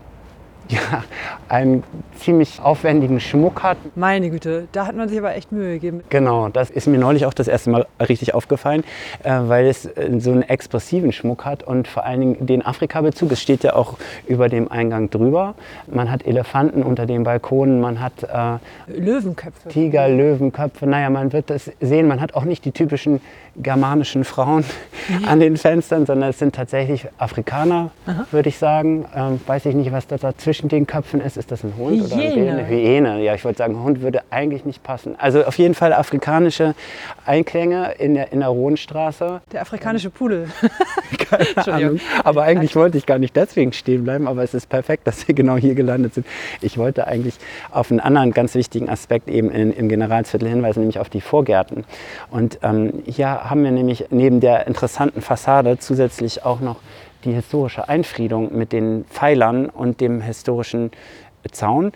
[0.91, 1.03] ja,
[1.49, 1.83] einen
[2.15, 3.77] ziemlich aufwendigen Schmuck hat.
[3.95, 6.01] Meine Güte, da hat man sich aber echt Mühe gegeben.
[6.09, 8.83] Genau, das ist mir neulich auch das erste Mal richtig aufgefallen,
[9.23, 13.31] äh, weil es äh, so einen expressiven Schmuck hat und vor allen Dingen den Afrika-Bezug.
[13.33, 15.55] Es steht ja auch über dem Eingang drüber.
[15.87, 19.69] Man hat Elefanten unter den Balkonen, man hat äh, Löwenköpfe.
[19.69, 20.87] Tiger, Löwenköpfe.
[20.87, 22.07] Naja, man wird das sehen.
[22.07, 23.19] Man hat auch nicht die typischen
[23.57, 24.63] germanischen Frauen
[25.27, 27.91] an den Fenstern, sondern es sind tatsächlich Afrikaner,
[28.31, 29.05] würde ich sagen.
[29.13, 30.17] Ähm, weiß ich nicht, was da
[30.61, 31.37] zwischen den Köpfen ist.
[31.37, 32.43] Ist das ein Hund Hyäne.
[32.43, 33.23] oder eine Hyäne?
[33.23, 35.15] Ja, ich wollte sagen, Hund würde eigentlich nicht passen.
[35.17, 36.75] Also auf jeden Fall afrikanische
[37.25, 39.41] Einklänge in der, in der Rohnstraße.
[39.51, 40.47] Der afrikanische Pudel.
[41.17, 41.99] Keine Ahnung.
[42.23, 45.33] Aber eigentlich wollte ich gar nicht deswegen stehen bleiben, aber es ist perfekt, dass wir
[45.33, 46.27] genau hier gelandet sind.
[46.61, 47.35] Ich wollte eigentlich
[47.71, 51.85] auf einen anderen ganz wichtigen Aspekt eben in, im Generalsviertel hinweisen, nämlich auf die Vorgärten.
[52.29, 56.77] Und ähm, hier haben wir nämlich neben der interessanten Fassade zusätzlich auch noch
[57.25, 60.91] die historische Einfriedung mit den Pfeilern und dem historischen
[61.51, 61.91] Zaun.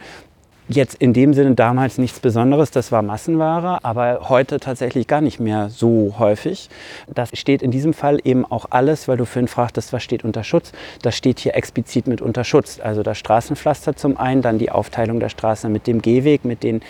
[0.68, 5.40] Jetzt in dem Sinne damals nichts Besonderes, das war Massenware, aber heute tatsächlich gar nicht
[5.40, 6.70] mehr so häufig.
[7.14, 10.44] Das steht in diesem Fall eben auch alles, weil du vorhin fragtest, was steht unter
[10.44, 10.72] Schutz.
[11.04, 12.80] Das steht hier explizit mit unter Schutz.
[12.84, 16.82] Also das Straßenpflaster zum einen, dann die Aufteilung der Straße mit dem Gehweg, mit den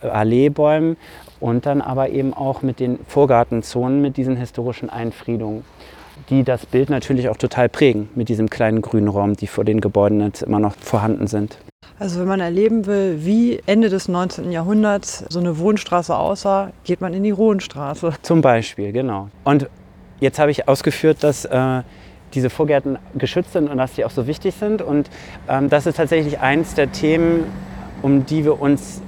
[0.00, 0.96] Alleebäumen
[1.38, 5.64] und dann aber eben auch mit den Vorgartenzonen, mit diesen historischen Einfriedungen,
[6.30, 9.80] die das Bild natürlich auch total prägen mit diesem kleinen grünen Raum, die vor den
[9.80, 11.58] Gebäuden jetzt immer noch vorhanden sind.
[11.98, 14.50] Also wenn man erleben will, wie Ende des 19.
[14.50, 18.14] Jahrhunderts so eine Wohnstraße aussah, geht man in die Rohenstraße.
[18.22, 19.28] Zum Beispiel, genau.
[19.44, 19.68] Und
[20.18, 21.82] jetzt habe ich ausgeführt, dass äh,
[22.32, 24.80] diese Vorgärten geschützt sind und dass sie auch so wichtig sind.
[24.80, 25.10] Und
[25.48, 27.44] ähm, das ist tatsächlich eins der Themen,
[28.00, 29.02] um die wir uns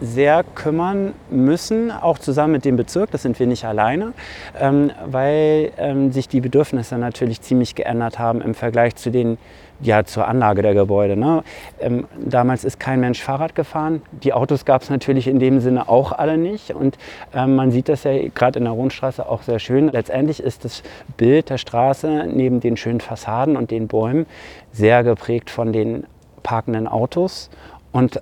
[0.00, 4.12] sehr kümmern müssen, auch zusammen mit dem Bezirk, das sind wir nicht alleine,
[4.58, 9.38] ähm, weil ähm, sich die Bedürfnisse natürlich ziemlich geändert haben im Vergleich zu den
[9.80, 11.16] ja, zur Anlage der Gebäude.
[11.16, 11.44] Ne?
[11.80, 14.02] Ähm, damals ist kein Mensch Fahrrad gefahren.
[14.10, 16.70] Die Autos gab es natürlich in dem Sinne auch alle nicht.
[16.70, 16.98] Und
[17.34, 19.88] ähm, man sieht das ja gerade in der Rundstraße auch sehr schön.
[19.88, 20.82] Letztendlich ist das
[21.16, 24.26] Bild der Straße neben den schönen Fassaden und den Bäumen
[24.72, 26.04] sehr geprägt von den
[26.42, 27.50] parkenden Autos
[27.92, 28.20] und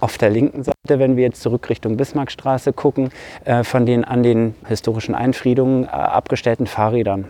[0.00, 3.10] auf der linken Seite, wenn wir jetzt zurück Richtung Bismarckstraße gucken,
[3.44, 7.26] äh, von den an den historischen Einfriedungen äh, abgestellten Fahrrädern.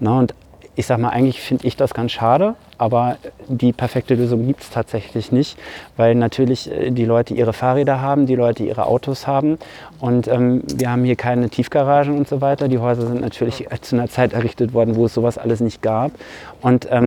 [0.00, 0.34] Na, und
[0.76, 4.70] ich sage mal, eigentlich finde ich das ganz schade, aber die perfekte Lösung gibt es
[4.70, 5.56] tatsächlich nicht,
[5.96, 9.58] weil natürlich äh, die Leute ihre Fahrräder haben, die Leute ihre Autos haben
[10.00, 12.68] und ähm, wir haben hier keine Tiefgaragen und so weiter.
[12.68, 16.12] Die Häuser sind natürlich zu einer Zeit errichtet worden, wo es sowas alles nicht gab
[16.60, 17.06] und ähm,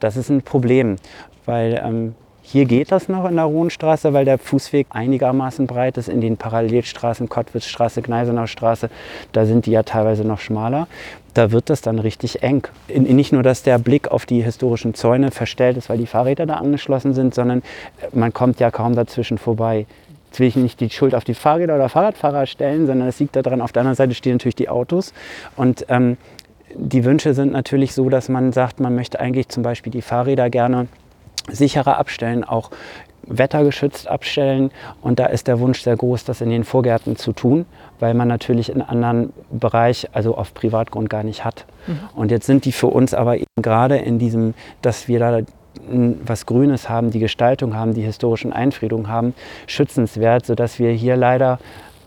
[0.00, 0.96] das ist ein Problem,
[1.44, 2.14] weil ähm,
[2.50, 6.08] hier geht das noch in der Rohnstraße, weil der Fußweg einigermaßen breit ist.
[6.08, 8.88] In den Parallelstraßen, Kottwitzstraße, Gneisenau Straße,
[9.32, 10.88] da sind die ja teilweise noch schmaler.
[11.34, 12.66] Da wird das dann richtig eng.
[12.88, 16.54] Nicht nur, dass der Blick auf die historischen Zäune verstellt ist, weil die Fahrräder da
[16.54, 17.62] angeschlossen sind, sondern
[18.12, 19.84] man kommt ja kaum dazwischen vorbei.
[20.30, 23.36] Jetzt will ich nicht die Schuld auf die Fahrräder oder Fahrradfahrer stellen, sondern es liegt
[23.36, 25.12] daran, auf der anderen Seite stehen natürlich die Autos.
[25.54, 26.16] Und ähm,
[26.74, 30.48] die Wünsche sind natürlich so, dass man sagt, man möchte eigentlich zum Beispiel die Fahrräder
[30.48, 30.86] gerne
[31.50, 32.70] sicherer abstellen, auch
[33.28, 34.70] wettergeschützt abstellen.
[35.02, 37.66] Und da ist der Wunsch sehr groß, das in den Vorgärten zu tun,
[38.00, 41.66] weil man natürlich in anderen Bereich, also auf Privatgrund, gar nicht hat.
[41.86, 41.98] Mhm.
[42.14, 45.40] Und jetzt sind die für uns aber eben gerade in diesem, dass wir da
[45.90, 49.34] was Grünes haben, die Gestaltung haben, die historischen Einfriedungen haben,
[49.66, 51.58] schützenswert, sodass wir hier leider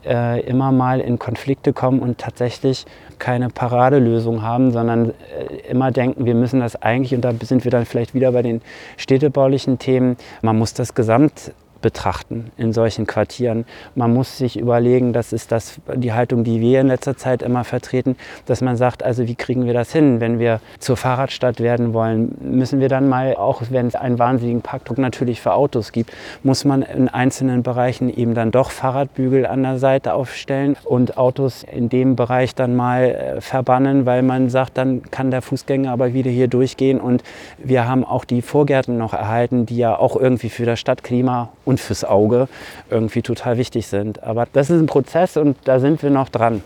[0.05, 2.85] äh, immer mal in Konflikte kommen und tatsächlich
[3.21, 7.71] keine Paradelösung haben, sondern äh, immer denken, wir müssen das eigentlich, und da sind wir
[7.71, 8.61] dann vielleicht wieder bei den
[8.97, 13.65] städtebaulichen Themen, man muss das Gesamt betrachten in solchen Quartieren.
[13.95, 17.63] Man muss sich überlegen, das ist das, die Haltung, die wir in letzter Zeit immer
[17.63, 18.15] vertreten,
[18.45, 22.35] dass man sagt, also wie kriegen wir das hin, wenn wir zur Fahrradstadt werden wollen,
[22.41, 26.11] müssen wir dann mal, auch wenn es einen wahnsinnigen Parkdruck natürlich für Autos gibt,
[26.43, 31.63] muss man in einzelnen Bereichen eben dann doch Fahrradbügel an der Seite aufstellen und Autos
[31.63, 36.13] in dem Bereich dann mal äh, verbannen, weil man sagt, dann kann der Fußgänger aber
[36.13, 37.23] wieder hier durchgehen und
[37.57, 41.70] wir haben auch die Vorgärten noch erhalten, die ja auch irgendwie für das Stadtklima und
[41.79, 42.47] fürs Auge
[42.89, 44.23] irgendwie total wichtig sind.
[44.23, 46.61] Aber das ist ein Prozess und da sind wir noch dran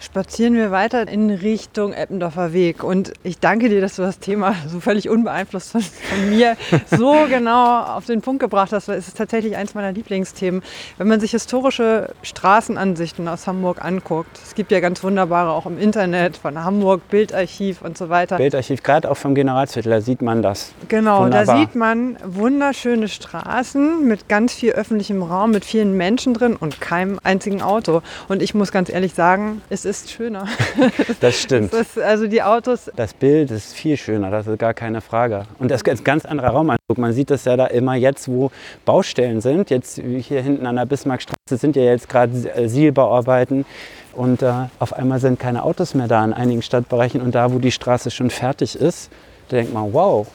[0.00, 2.82] spazieren wir weiter in Richtung Eppendorfer Weg.
[2.82, 5.82] Und ich danke dir, dass du das Thema so völlig unbeeinflusst von,
[6.30, 6.56] mir
[6.90, 8.88] so genau auf den Punkt gebracht hast.
[8.88, 10.62] Es ist tatsächlich eins meiner Lieblingsthemen.
[10.98, 15.78] Wenn man sich historische Straßenansichten aus Hamburg anguckt, es gibt ja ganz wunderbare auch im
[15.78, 18.38] Internet von Hamburg, Bildarchiv und so weiter.
[18.38, 20.72] Bildarchiv, gerade auch vom Generalsviertel, da sieht man das.
[20.88, 21.44] Genau, Wunderbar.
[21.44, 26.80] da sieht man wunderschöne Straßen mit ganz viel öffentlichem Raum, mit vielen Menschen drin und
[26.80, 28.02] keinem einzigen Auto.
[28.28, 30.46] Und ich muss ganz ehrlich sagen, es ist ist schöner.
[31.20, 31.72] Das stimmt.
[31.72, 32.90] Das also die Autos.
[32.96, 35.46] Das Bild ist viel schöner, das ist gar keine Frage.
[35.58, 36.96] Und das ist ein ganz anderer Raumanzug.
[36.96, 38.50] Man sieht das ja da immer jetzt, wo
[38.84, 39.70] Baustellen sind.
[39.70, 43.66] Jetzt hier hinten an der Bismarckstraße sind ja jetzt gerade äh, Sielbauarbeiten.
[44.14, 47.20] Und äh, auf einmal sind keine Autos mehr da in einigen Stadtbereichen.
[47.20, 49.10] Und da, wo die Straße schon fertig ist,
[49.50, 50.26] denkt man, wow,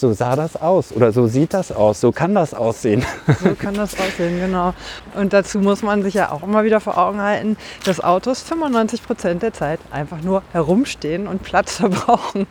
[0.00, 3.04] so sah das aus oder so sieht das aus, so kann das aussehen.
[3.42, 4.72] So kann das aussehen, genau.
[5.14, 9.02] Und dazu muss man sich ja auch immer wieder vor Augen halten, dass Autos 95
[9.02, 12.46] Prozent der Zeit einfach nur herumstehen und Platz verbrauchen.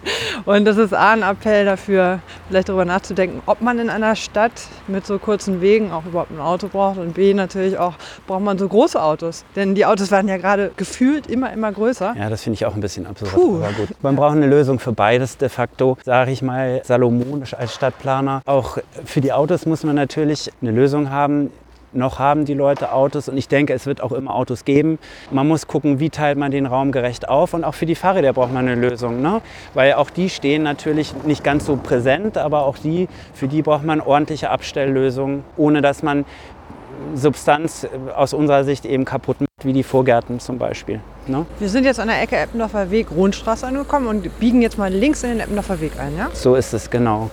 [0.46, 4.68] Und das ist A, ein Appell dafür, vielleicht darüber nachzudenken, ob man in einer Stadt
[4.88, 6.98] mit so kurzen Wegen auch überhaupt ein Auto braucht.
[7.00, 7.96] Und B, natürlich auch,
[8.28, 9.44] braucht man so große Autos.
[9.56, 12.16] Denn die Autos werden ja gerade gefühlt immer, immer größer.
[12.18, 13.32] Ja, das finde ich auch ein bisschen absurd.
[13.32, 13.58] Puh.
[13.58, 13.90] Aber gut.
[14.02, 18.42] Man braucht eine Lösung für beides de facto, sage ich mal, Salomon als Stadtplaner.
[18.46, 21.52] Auch für die Autos muss man natürlich eine Lösung haben.
[21.96, 25.00] Noch haben die Leute Autos und ich denke, es wird auch immer Autos geben.
[25.32, 28.34] Man muss gucken, wie teilt man den Raum gerecht auf und auch für die Fahrräder
[28.34, 29.22] braucht man eine Lösung.
[29.22, 29.42] Ne?
[29.74, 33.86] Weil auch die stehen natürlich nicht ganz so präsent, aber auch die, für die braucht
[33.86, 36.26] man ordentliche Abstelllösungen, ohne dass man
[37.16, 41.02] Substanz aus unserer Sicht eben kaputt macht, wie die Vorgärten zum Beispiel.
[41.28, 41.46] Ne?
[41.60, 45.24] Wir sind jetzt an der Ecke Eppendorfer Weg, Rundstraße angekommen und biegen jetzt mal links
[45.24, 46.30] in den Eppendorfer Weg ein, ja?
[46.34, 47.30] So ist es, genau.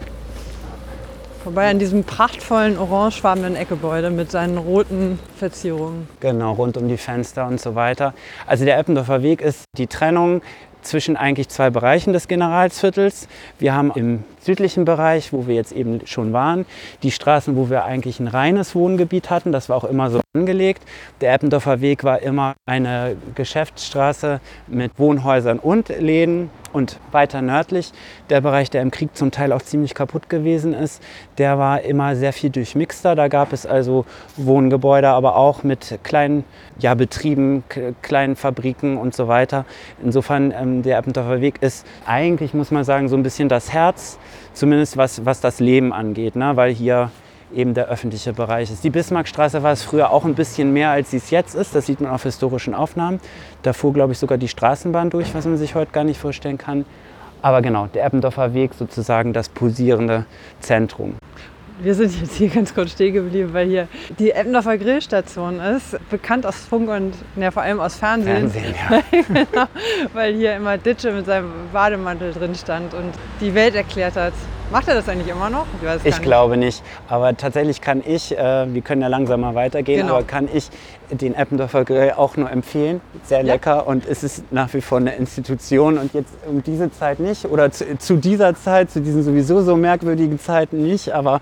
[1.42, 6.08] Vorbei an diesem prachtvollen orangefarbenen Eckgebäude mit seinen roten Verzierungen.
[6.20, 8.14] Genau, rund um die Fenster und so weiter.
[8.46, 10.40] Also der Eppendorfer Weg ist die Trennung
[10.82, 13.26] zwischen eigentlich zwei Bereichen des Generalsviertels.
[13.58, 16.66] Wir haben im südlichen Bereich, wo wir jetzt eben schon waren.
[17.02, 20.82] Die Straßen, wo wir eigentlich ein reines Wohngebiet hatten, das war auch immer so angelegt.
[21.20, 26.50] Der Eppendorfer Weg war immer eine Geschäftsstraße mit Wohnhäusern und Läden.
[26.72, 27.92] Und weiter nördlich,
[28.30, 31.02] der Bereich, der im Krieg zum Teil auch ziemlich kaputt gewesen ist,
[31.36, 33.14] der war immer sehr viel durchmixter.
[33.14, 34.06] Da gab es also
[34.38, 36.44] Wohngebäude, aber auch mit kleinen
[36.78, 37.62] ja, Betrieben,
[38.00, 39.66] kleinen Fabriken und so weiter.
[40.02, 44.18] Insofern, ähm, der Eppendorfer Weg ist eigentlich, muss man sagen, so ein bisschen das Herz,
[44.54, 46.56] zumindest was, was das Leben angeht, ne?
[46.56, 47.10] weil hier
[47.54, 48.82] eben der öffentliche Bereich ist.
[48.84, 51.74] Die Bismarckstraße war es früher auch ein bisschen mehr, als sie es jetzt ist.
[51.74, 53.20] Das sieht man auf historischen Aufnahmen.
[53.62, 56.58] Da fuhr, glaube ich, sogar die Straßenbahn durch, was man sich heute gar nicht vorstellen
[56.58, 56.84] kann.
[57.42, 60.26] Aber genau, der Eppendorfer Weg sozusagen das pulsierende
[60.60, 61.16] Zentrum.
[61.82, 63.88] Wir sind jetzt hier ganz kurz stehen geblieben, weil hier
[64.20, 68.50] die Eppendorfer Grillstation ist, bekannt aus Funk und ja, vor allem aus Fernsehen.
[68.50, 68.74] Fernsehen
[69.34, 69.44] ja.
[69.44, 69.66] genau,
[70.12, 74.32] weil hier immer Ditsche mit seinem Bademantel drin stand und die Welt erklärt hat.
[74.70, 75.66] Macht er das eigentlich immer noch?
[75.82, 76.22] Ich, ich nicht.
[76.22, 76.82] glaube nicht.
[77.08, 80.14] Aber tatsächlich kann ich, äh, wir können ja langsam mal weitergehen, genau.
[80.14, 80.70] aber kann ich
[81.20, 83.00] den Eppendorfer Grill auch nur empfehlen.
[83.24, 83.54] Sehr ja.
[83.54, 87.44] lecker und es ist nach wie vor eine Institution und jetzt um diese Zeit nicht
[87.44, 91.40] oder zu, zu dieser Zeit, zu diesen sowieso so merkwürdigen Zeiten nicht, aber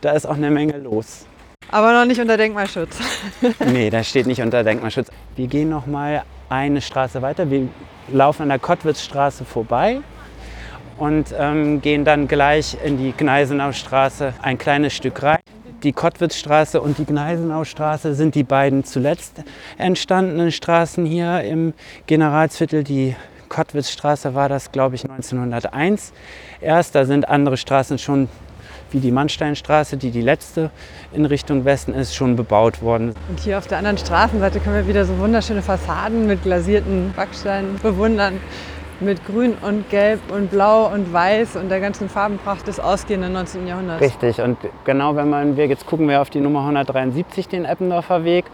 [0.00, 1.26] da ist auch eine Menge los.
[1.70, 2.98] Aber noch nicht unter Denkmalschutz.
[3.72, 5.08] nee, das steht nicht unter Denkmalschutz.
[5.36, 7.50] Wir gehen noch mal eine Straße weiter.
[7.50, 7.68] Wir
[8.10, 10.00] laufen an der Kottwitzstraße vorbei
[10.96, 15.38] und ähm, gehen dann gleich in die Gneisenaustraße ein kleines Stück rein.
[15.84, 19.44] Die Kottwitzstraße und die Gneisenaustraße sind die beiden zuletzt
[19.76, 21.72] entstandenen Straßen hier im
[22.08, 22.82] Generalsviertel.
[22.82, 23.14] Die
[23.48, 26.12] Kottwitzstraße war das, glaube ich, 1901
[26.60, 26.96] erst.
[26.96, 28.28] Da sind andere Straßen schon
[28.90, 30.70] wie die Mannsteinstraße, die die letzte
[31.12, 33.14] in Richtung Westen ist, schon bebaut worden.
[33.28, 37.78] Und hier auf der anderen Straßenseite können wir wieder so wunderschöne Fassaden mit glasierten Backsteinen
[37.80, 38.40] bewundern
[39.00, 43.66] mit Grün und Gelb und Blau und Weiß und der ganzen Farbenpracht des ausgehenden 19.
[43.66, 44.00] Jahrhunderts.
[44.00, 48.46] Richtig, und genau wenn man, jetzt gucken wir auf die Nummer 173, den Eppendorfer Weg,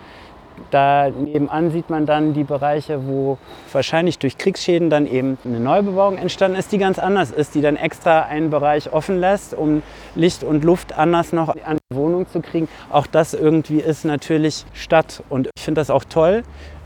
[0.70, 3.38] da nebenan sieht man dann die Bereiche, wo
[3.72, 7.76] wahrscheinlich durch Kriegsschäden dann eben eine Neubebauung entstanden ist, die ganz anders ist, die dann
[7.76, 9.82] extra einen Bereich offen lässt, um
[10.14, 12.68] Licht und Luft anders noch an die Wohnung zu kriegen.
[12.90, 16.42] Auch das irgendwie ist natürlich Stadt und ich finde das auch toll,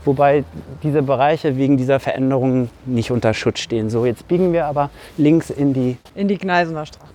[0.09, 0.43] wobei
[0.81, 3.91] diese Bereiche wegen dieser Veränderungen nicht unter Schutz stehen.
[3.91, 5.97] So, jetzt biegen wir aber links in die...
[6.15, 7.13] In die Gneisener Straße.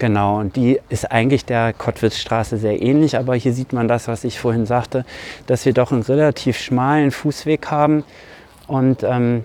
[0.00, 4.24] Genau, und die ist eigentlich der Kottwitzstraße sehr ähnlich, aber hier sieht man das, was
[4.24, 5.04] ich vorhin sagte,
[5.46, 8.02] dass wir doch einen relativ schmalen Fußweg haben
[8.66, 9.44] und ähm,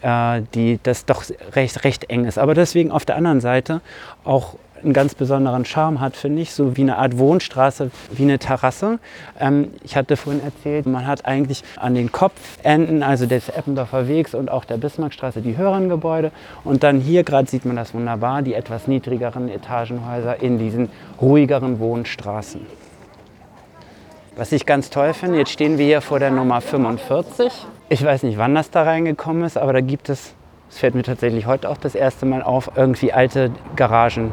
[0.00, 2.38] äh, die, das doch recht, recht eng ist.
[2.38, 3.82] Aber deswegen auf der anderen Seite
[4.24, 8.38] auch einen ganz besonderen Charme hat, finde ich, so wie eine Art Wohnstraße, wie eine
[8.38, 8.98] Terrasse.
[9.38, 14.34] Ähm, ich hatte vorhin erzählt, man hat eigentlich an den Kopfenden, also des Eppendorfer Wegs
[14.34, 16.30] und auch der Bismarckstraße, die höheren Gebäude.
[16.64, 21.78] Und dann hier gerade sieht man das wunderbar, die etwas niedrigeren Etagenhäuser in diesen ruhigeren
[21.78, 22.60] Wohnstraßen.
[24.36, 27.50] Was ich ganz toll finde, jetzt stehen wir hier vor der Nummer 45.
[27.88, 30.34] Ich weiß nicht, wann das da reingekommen ist, aber da gibt es,
[30.68, 34.32] es fällt mir tatsächlich heute auch das erste Mal auf, irgendwie alte Garagen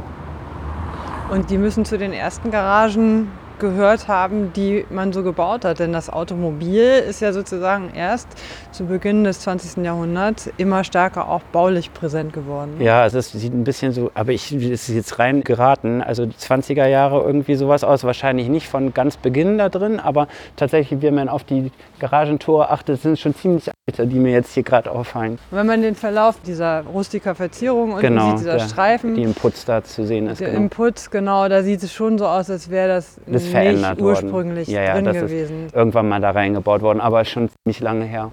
[1.33, 3.27] und die müssen zu den ersten Garagen
[3.63, 5.79] gehört haben, die man so gebaut hat.
[5.79, 8.27] Denn das Automobil ist ja sozusagen erst
[8.71, 9.83] zu Beginn des 20.
[9.85, 12.75] Jahrhunderts immer stärker auch baulich präsent geworden.
[12.79, 16.35] Ja, es sieht ein bisschen so, aber ich es ist jetzt rein geraten, also die
[16.35, 21.15] 20er Jahre irgendwie sowas aus, wahrscheinlich nicht von ganz Beginn da drin, aber tatsächlich, wenn
[21.15, 25.39] man auf die Garagentore achtet, sind schon ziemlich alte, die mir jetzt hier gerade auffallen.
[25.51, 29.33] wenn man den Verlauf dieser rustiker Verzierung und genau, sieht, dieser der, Streifen, die im
[29.33, 30.41] Putz da zu sehen ist.
[30.41, 30.61] Der genau.
[30.61, 34.67] Im Putz, genau, da sieht es schon so aus, als wäre das, das nicht ursprünglich
[34.67, 35.67] ja, ja, drin gewesen.
[35.73, 38.31] Irgendwann mal da reingebaut worden, aber schon ziemlich lange her.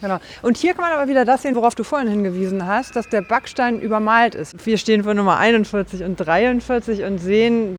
[0.00, 0.18] Genau.
[0.42, 3.22] Und hier kann man aber wieder das sehen, worauf du vorhin hingewiesen hast, dass der
[3.22, 4.64] Backstein übermalt ist.
[4.64, 7.76] Wir stehen vor Nummer 41 und 43 und sehen.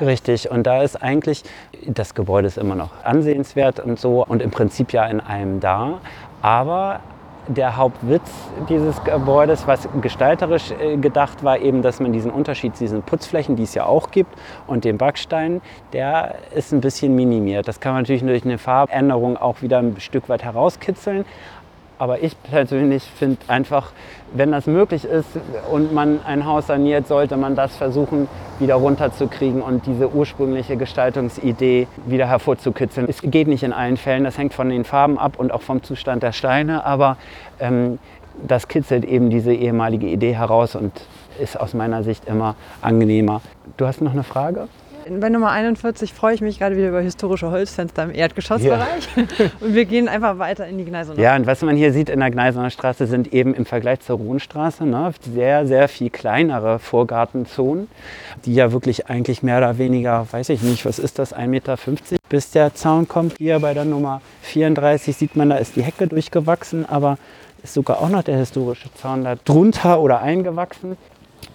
[0.00, 1.42] Richtig, und da ist eigentlich,
[1.86, 6.00] das Gebäude ist immer noch ansehenswert und so und im Prinzip ja in einem da,
[6.40, 7.00] aber
[7.48, 8.30] der Hauptwitz
[8.68, 13.64] dieses Gebäudes, was gestalterisch äh, gedacht war, eben, dass man diesen Unterschied, diesen Putzflächen, die
[13.64, 14.34] es ja auch gibt,
[14.66, 15.60] und den Backstein,
[15.92, 17.68] der ist ein bisschen minimiert.
[17.68, 21.24] Das kann man natürlich durch eine Farbänderung auch wieder ein Stück weit herauskitzeln.
[22.04, 23.92] Aber ich persönlich finde einfach,
[24.34, 25.26] wenn das möglich ist
[25.72, 31.86] und man ein Haus saniert, sollte man das versuchen, wieder runterzukriegen und diese ursprüngliche Gestaltungsidee
[32.04, 33.08] wieder hervorzukitzeln.
[33.08, 35.82] Es geht nicht in allen Fällen, das hängt von den Farben ab und auch vom
[35.82, 37.16] Zustand der Steine, aber
[37.58, 37.98] ähm,
[38.46, 40.92] das kitzelt eben diese ehemalige Idee heraus und
[41.40, 43.40] ist aus meiner Sicht immer angenehmer.
[43.78, 44.68] Du hast noch eine Frage?
[45.06, 49.08] Bei Nummer 41 freue ich mich gerade wieder über historische Holzfenster im Erdgeschossbereich.
[49.16, 49.22] Ja.
[49.60, 51.20] Und wir gehen einfach weiter in die Gneisenau.
[51.20, 54.16] Ja, und was man hier sieht in der Gneisenauer Straße sind eben im Vergleich zur
[54.16, 57.88] Ruhnstraße ne, sehr, sehr viel kleinere Vorgartenzonen,
[58.44, 61.76] die ja wirklich eigentlich mehr oder weniger, weiß ich nicht, was ist das, 1,50 Meter
[62.28, 63.36] bis der Zaun kommt.
[63.38, 67.18] Hier bei der Nummer 34 sieht man, da ist die Hecke durchgewachsen, aber
[67.62, 70.96] ist sogar auch noch der historische Zaun da drunter oder eingewachsen.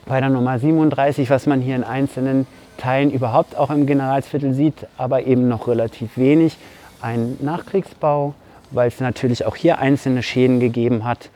[0.06, 2.47] Bei der Nummer 37, was man hier in einzelnen
[2.80, 6.58] Teilen überhaupt auch im Generalsviertel sieht, aber eben noch relativ wenig,
[7.02, 8.34] ein Nachkriegsbau,
[8.72, 11.30] weil es natürlich auch hier einzelne Schäden gegeben hat.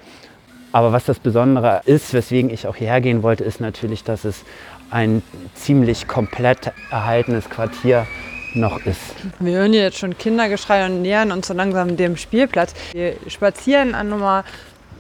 [0.72, 4.44] Aber was das Besondere ist, weswegen ich auch hierher gehen wollte, ist natürlich, dass es
[4.90, 5.22] ein
[5.54, 8.08] ziemlich komplett erhaltenes Quartier
[8.56, 9.16] noch ist.
[9.40, 12.74] Wir hören hier jetzt schon Kindergeschrei und nähern uns so langsam dem Spielplatz.
[12.92, 14.44] Wir spazieren an Nummer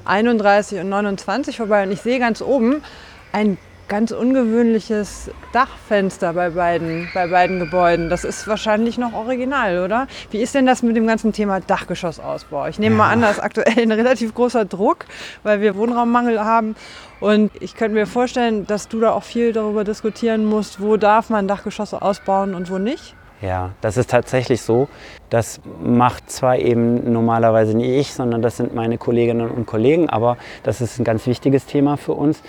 [0.06, 2.84] 31 und 29 vorbei und ich sehe ganz oben
[3.32, 3.58] ein
[3.88, 8.10] ganz ungewöhnliches Dachfenster bei beiden, bei beiden Gebäuden.
[8.10, 10.08] Das ist wahrscheinlich noch original, oder?
[10.32, 12.68] Wie ist denn das mit dem ganzen Thema Dachgeschossausbau?
[12.68, 13.04] Ich nehme ja.
[13.04, 15.06] mal an, da ist aktuell ein relativ großer Druck,
[15.44, 16.76] weil wir Wohnraummangel haben.
[17.20, 21.30] Und ich könnte mir vorstellen, dass du da auch viel darüber diskutieren musst, wo darf
[21.30, 23.16] man Dachgeschosse ausbauen und wo nicht.
[23.44, 24.88] Ja, das ist tatsächlich so.
[25.30, 30.38] Das macht zwar eben normalerweise nicht ich, sondern das sind meine Kolleginnen und Kollegen, aber
[30.64, 32.42] das ist ein ganz wichtiges Thema für uns.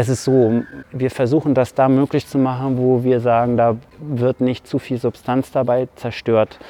[0.00, 4.40] Es ist so, wir versuchen das da möglich zu machen, wo wir sagen, da wird
[4.40, 6.60] nicht zu viel Substanz dabei zerstört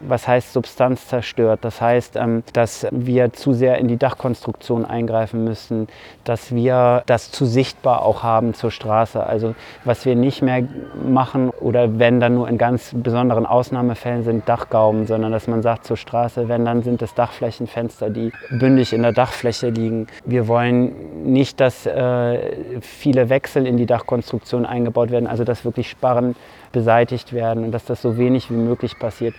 [0.00, 1.60] was heißt Substanz zerstört?
[1.62, 5.88] Das heißt, ähm, dass wir zu sehr in die Dachkonstruktion eingreifen müssen,
[6.24, 9.24] dass wir das zu sichtbar auch haben zur Straße.
[9.24, 10.64] Also was wir nicht mehr
[11.04, 15.86] machen oder wenn dann nur in ganz besonderen Ausnahmefällen sind Dachgauben, sondern dass man sagt
[15.86, 20.06] zur Straße, wenn dann sind es Dachflächenfenster, die bündig in der Dachfläche liegen.
[20.24, 25.90] Wir wollen nicht, dass äh, viele Wechsel in die Dachkonstruktion eingebaut werden, also dass wirklich
[25.90, 26.36] Sparren
[26.72, 29.34] beseitigt werden und dass das so wenig wie möglich passiert.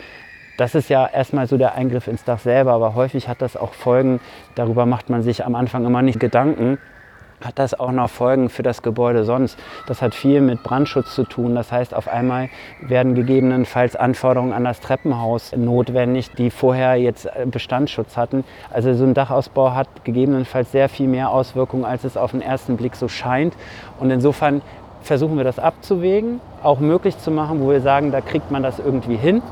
[0.58, 3.74] Das ist ja erstmal so der Eingriff ins Dach selber, aber häufig hat das auch
[3.74, 4.20] Folgen,
[4.56, 6.80] darüber macht man sich am Anfang immer nicht Gedanken
[7.44, 9.60] hat das auch noch Folgen für das Gebäude sonst.
[9.86, 11.56] Das hat viel mit Brandschutz zu tun.
[11.56, 12.50] Das heißt, auf einmal
[12.82, 18.44] werden gegebenenfalls Anforderungen an das Treppenhaus notwendig, die vorher jetzt Bestandsschutz hatten.
[18.72, 22.76] Also so ein Dachausbau hat gegebenenfalls sehr viel mehr Auswirkungen, als es auf den ersten
[22.78, 23.56] Blick so scheint.
[24.00, 24.62] Und insofern
[25.02, 28.80] versuchen wir das abzuwägen, auch möglich zu machen, wo wir sagen, da kriegt man das
[28.80, 29.44] irgendwie hin.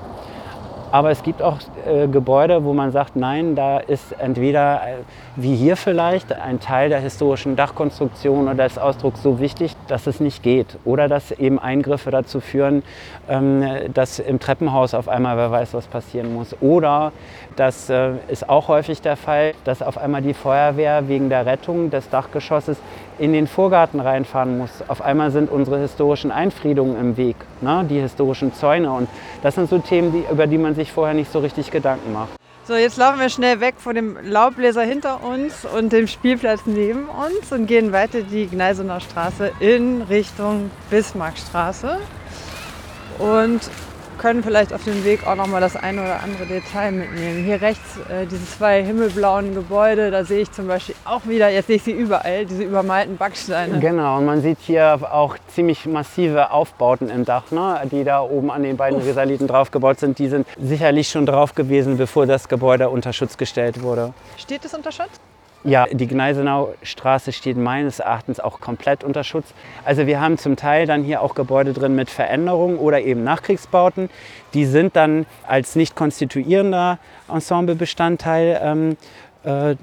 [0.95, 4.93] Aber es gibt auch äh, Gebäude, wo man sagt, nein, da ist entweder, äh,
[5.35, 10.21] wie hier vielleicht, ein Teil der historischen Dachkonstruktion oder des Ausdrucks so wichtig, dass es
[10.21, 10.77] nicht geht.
[10.85, 12.81] Oder dass eben Eingriffe dazu führen,
[13.27, 16.55] ähm, dass im Treppenhaus auf einmal wer weiß, was passieren muss.
[16.61, 17.11] Oder
[17.57, 21.89] das äh, ist auch häufig der Fall, dass auf einmal die Feuerwehr wegen der Rettung
[21.89, 22.77] des Dachgeschosses
[23.17, 24.71] in den Vorgarten reinfahren muss.
[24.87, 27.85] Auf einmal sind unsere historischen Einfriedungen im Weg, ne?
[27.89, 28.91] die historischen Zäune.
[28.91, 29.09] Und
[29.41, 32.29] das sind so Themen, die, über die man sich vorher nicht so richtig Gedanken macht.
[32.67, 37.05] So, jetzt laufen wir schnell weg von dem Laubbläser hinter uns und dem Spielplatz neben
[37.05, 41.99] uns und gehen weiter die Gneisener Straße in Richtung Bismarckstraße.
[43.19, 43.61] Und
[44.17, 47.43] können vielleicht auf dem Weg auch noch mal das eine oder andere Detail mitnehmen.
[47.43, 51.67] Hier rechts äh, diese zwei himmelblauen Gebäude, da sehe ich zum Beispiel auch wieder, jetzt
[51.67, 53.79] sehe ich sie überall, diese übermalten Backsteine.
[53.79, 58.51] Genau, und man sieht hier auch ziemlich massive Aufbauten im Dach, ne, die da oben
[58.51, 60.19] an den beiden Risaliten draufgebaut sind.
[60.19, 64.13] Die sind sicherlich schon drauf gewesen, bevor das Gebäude unter Schutz gestellt wurde.
[64.37, 65.19] Steht es unter Schutz?
[65.67, 69.47] Ja, die Gneisenau-Straße steht meines Erachtens auch komplett unter Schutz.
[69.83, 74.11] Also wir haben zum Teil dann hier auch Gebäude drin mit Veränderungen oder eben Nachkriegsbauten.
[74.53, 76.99] Die sind dann als nicht konstituierender
[77.33, 78.97] Ensemblebestandteil ähm,
[79.45, 79.75] äh,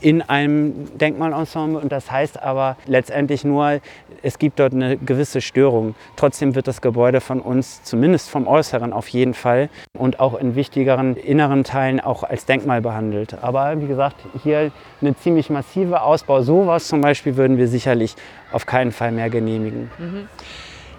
[0.00, 1.80] in einem Denkmalensemble.
[1.80, 3.80] Und das heißt aber letztendlich nur,
[4.22, 5.94] es gibt dort eine gewisse Störung.
[6.16, 10.54] Trotzdem wird das Gebäude von uns, zumindest vom Äußeren auf jeden Fall und auch in
[10.54, 13.36] wichtigeren inneren Teilen auch als Denkmal behandelt.
[13.42, 16.42] Aber wie gesagt, hier eine ziemlich massive Ausbau.
[16.42, 18.16] Sowas zum Beispiel würden wir sicherlich
[18.52, 19.90] auf keinen Fall mehr genehmigen.
[19.98, 20.28] Mhm.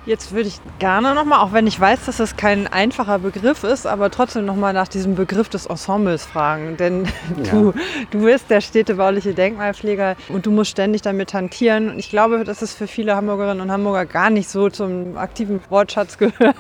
[0.07, 3.85] Jetzt würde ich gerne nochmal, auch wenn ich weiß, dass das kein einfacher Begriff ist,
[3.85, 6.77] aber trotzdem nochmal nach diesem Begriff des Ensembles fragen.
[6.77, 7.03] Denn
[7.43, 7.51] ja.
[7.51, 7.73] du,
[8.11, 11.89] du bist der städtebauliche Denkmalpfleger und du musst ständig damit hantieren.
[11.89, 15.59] Und ich glaube, dass es für viele Hamburgerinnen und Hamburger gar nicht so zum aktiven
[15.69, 16.55] Wortschatz gehört,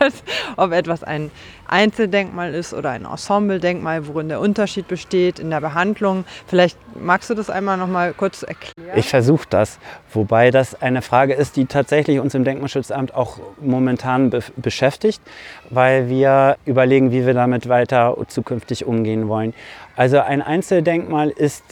[0.57, 1.31] ob etwas ein
[1.67, 6.25] Einzeldenkmal ist oder ein Ensembledenkmal, worin der Unterschied besteht in der Behandlung.
[6.47, 8.97] Vielleicht magst du das einmal noch mal kurz erklären?
[8.97, 9.79] Ich versuche das,
[10.13, 15.21] wobei das eine Frage ist, die tatsächlich uns im Denkmalschutzamt auch momentan be beschäftigt,
[15.69, 19.53] weil wir überlegen, wie wir damit weiter zukünftig umgehen wollen.
[19.95, 21.63] Also ein Einzeldenkmal ist,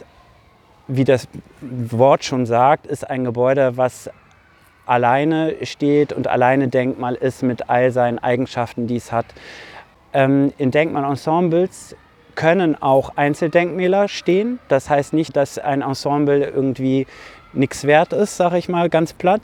[0.87, 1.27] wie das
[1.61, 4.09] Wort schon sagt, ist ein Gebäude, was
[4.85, 9.25] alleine steht und alleine Denkmal ist mit all seinen Eigenschaften, die es hat.
[10.15, 11.95] Ähm, in Denkmalensembles
[12.35, 14.59] können auch Einzeldenkmäler stehen.
[14.69, 17.05] Das heißt nicht, dass ein Ensemble irgendwie
[17.51, 19.41] nichts wert ist, sage ich mal ganz platt.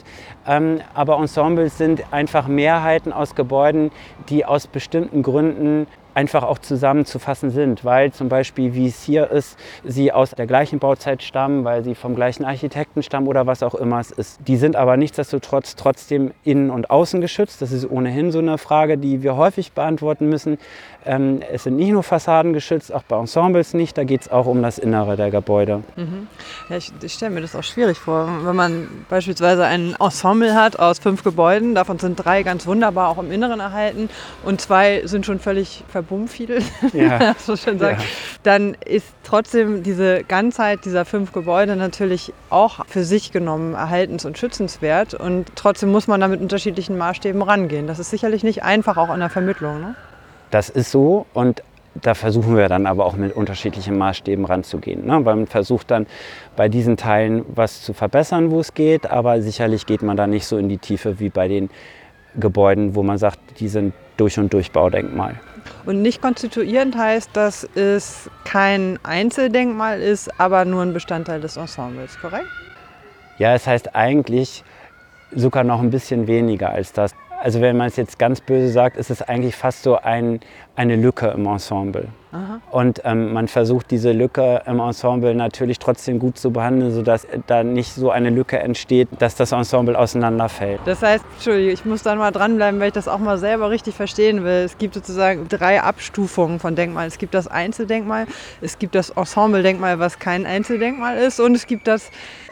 [0.48, 3.92] Ähm, aber Ensembles sind einfach Mehrheiten aus Gebäuden,
[4.30, 9.58] die aus bestimmten Gründen einfach auch zusammenzufassen sind, weil zum Beispiel, wie es hier ist,
[9.84, 13.76] sie aus der gleichen Bauzeit stammen, weil sie vom gleichen Architekten stammen oder was auch
[13.76, 14.40] immer es ist.
[14.48, 17.62] Die sind aber nichtsdestotrotz trotzdem innen und außen geschützt.
[17.62, 20.58] Das ist ohnehin so eine Frage, die wir häufig beantworten müssen.
[21.04, 23.98] Ähm, es sind nicht nur Fassaden geschützt, auch bei Ensembles nicht.
[23.98, 25.84] Da geht es auch um das Innere der Gebäude.
[25.96, 26.28] Mhm.
[26.70, 30.78] Ja, ich, ich stelle mir das auch schwierig vor, wenn man beispielsweise ein Ensemble hat
[30.78, 31.74] aus fünf Gebäuden.
[31.74, 34.10] Davon sind drei ganz wunderbar auch im Inneren erhalten
[34.44, 37.36] und zwei sind schon völlig verbummfiedelt, ja.
[37.40, 38.02] so schön sagt.
[38.02, 38.08] Ja.
[38.44, 44.38] Dann ist trotzdem diese Ganzheit dieser fünf Gebäude natürlich auch für sich genommen erhaltens- und
[44.38, 45.16] schützenswert.
[45.16, 47.88] Und trotzdem muss man da mit unterschiedlichen Maßstäben rangehen.
[47.88, 49.82] Das ist sicherlich nicht einfach, auch in der Vermittlung.
[49.82, 49.96] Ne?
[50.52, 51.64] Das ist so und
[51.96, 55.06] da versuchen wir dann aber auch mit unterschiedlichen Maßstäben ranzugehen.
[55.06, 55.26] Ne?
[55.26, 56.08] Weil man versucht dann
[56.56, 60.46] bei diesen Teilen was zu verbessern, wo es geht, aber sicherlich geht man da nicht
[60.46, 61.70] so in die Tiefe wie bei den
[62.40, 65.40] Gebäuden, wo man sagt, die sind durch und durch Baudenkmal.
[65.86, 72.18] Und nicht konstituierend heißt, dass es kein Einzeldenkmal ist, aber nur ein Bestandteil des Ensembles,
[72.20, 72.48] korrekt?
[73.38, 74.64] Ja, es heißt eigentlich
[75.34, 77.14] sogar noch ein bisschen weniger als das.
[77.44, 80.42] Also wenn man es jetzt ganz böse sagt, ist es eigentlich fast so ein,
[80.76, 82.10] eine Lücke im Ensemble.
[82.32, 82.62] Aha.
[82.70, 87.64] Und ähm, man versucht diese Lücke im Ensemble natürlich trotzdem gut zu behandeln, sodass da
[87.64, 90.82] nicht so eine Lücke entsteht, dass das Ensemble auseinanderfällt.
[90.86, 93.96] Das heißt, Entschuldigung, ich muss da mal dranbleiben, weil ich das auch mal selber richtig
[93.96, 94.64] verstehen will.
[94.64, 97.08] Es gibt sozusagen drei Abstufungen von Denkmalen.
[97.08, 98.28] Es gibt das Einzeldenkmal,
[98.62, 102.12] es gibt das Ensembledenkmal, was kein Einzeldenkmal ist und es gibt das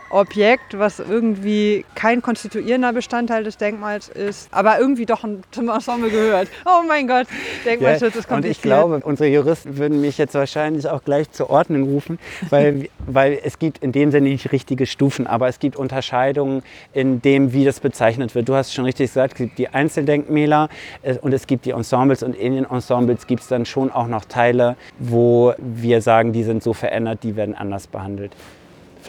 [0.10, 6.48] Objekt, was irgendwie kein konstituierender Bestandteil des Denkmals ist, aber irgendwie doch zum Ensemble gehört.
[6.66, 7.28] Oh mein Gott,
[7.66, 8.44] Denkmalschutz ist kompliziert.
[8.44, 12.90] Und ich glaube, unsere Juristen würden mich jetzt wahrscheinlich auch gleich zur Ordnung rufen, weil,
[13.06, 17.54] weil es gibt in dem Sinne nicht richtige Stufen, aber es gibt Unterscheidungen in dem,
[17.54, 18.50] wie das bezeichnet wird.
[18.50, 20.70] Du hast schon richtig gesagt, es gibt die Einzeldenkmäler
[21.02, 24.08] äh, und es gibt die Ensembles und in den Ensembles gibt es dann schon auch
[24.08, 28.36] noch Teile, wo wir sagen, die sind so verändert, die werden anders behandelt.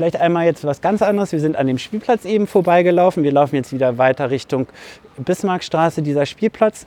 [0.01, 1.31] Vielleicht einmal jetzt was ganz anderes.
[1.31, 3.23] Wir sind an dem Spielplatz eben vorbeigelaufen.
[3.23, 4.67] Wir laufen jetzt wieder weiter Richtung
[5.19, 6.87] Bismarckstraße, dieser Spielplatz.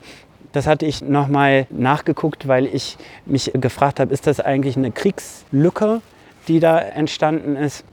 [0.52, 2.98] Das hatte ich nochmal nachgeguckt, weil ich
[3.28, 6.02] mich gefragt habe, ist das eigentlich eine Kriegslücke,
[6.48, 7.86] die da entstanden ist?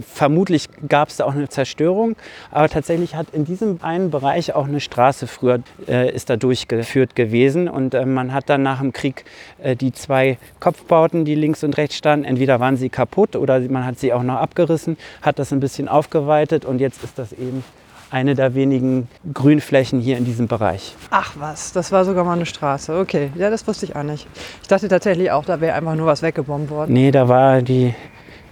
[0.00, 2.16] Vermutlich gab es da auch eine Zerstörung,
[2.50, 7.14] aber tatsächlich hat in diesem einen Bereich auch eine Straße früher äh, ist da durchgeführt
[7.14, 9.24] gewesen und äh, man hat dann nach dem Krieg
[9.62, 13.84] äh, die zwei Kopfbauten, die links und rechts standen, entweder waren sie kaputt oder man
[13.84, 17.64] hat sie auch noch abgerissen, hat das ein bisschen aufgeweitet und jetzt ist das eben
[18.12, 20.94] eine der wenigen Grünflächen hier in diesem Bereich.
[21.10, 22.98] Ach was, das war sogar mal eine Straße.
[22.98, 24.26] Okay, ja, das wusste ich auch nicht.
[24.60, 26.92] Ich dachte tatsächlich auch, da wäre einfach nur was weggebombt worden.
[26.92, 27.94] Nee, da war die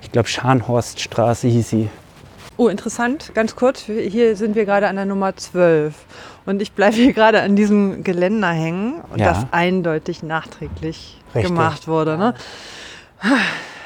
[0.03, 1.89] ich glaube Scharnhorststraße hieß sie.
[2.57, 3.33] Oh, interessant.
[3.35, 5.95] Ganz kurz, hier sind wir gerade an der Nummer 12.
[6.47, 9.31] Und ich bleibe hier gerade an diesem Geländer hängen ja.
[9.31, 11.51] das eindeutig nachträglich Richtig.
[11.51, 12.19] gemacht wurde.
[12.19, 12.35] Ne?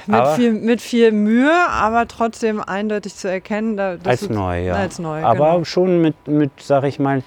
[0.07, 3.79] Mit viel, mit viel, Mühe, aber trotzdem eindeutig zu erkennen.
[4.05, 4.75] als neu, ja.
[4.75, 5.65] Als neu, aber genau.
[5.65, 7.23] schon mit, mit sag ich mal,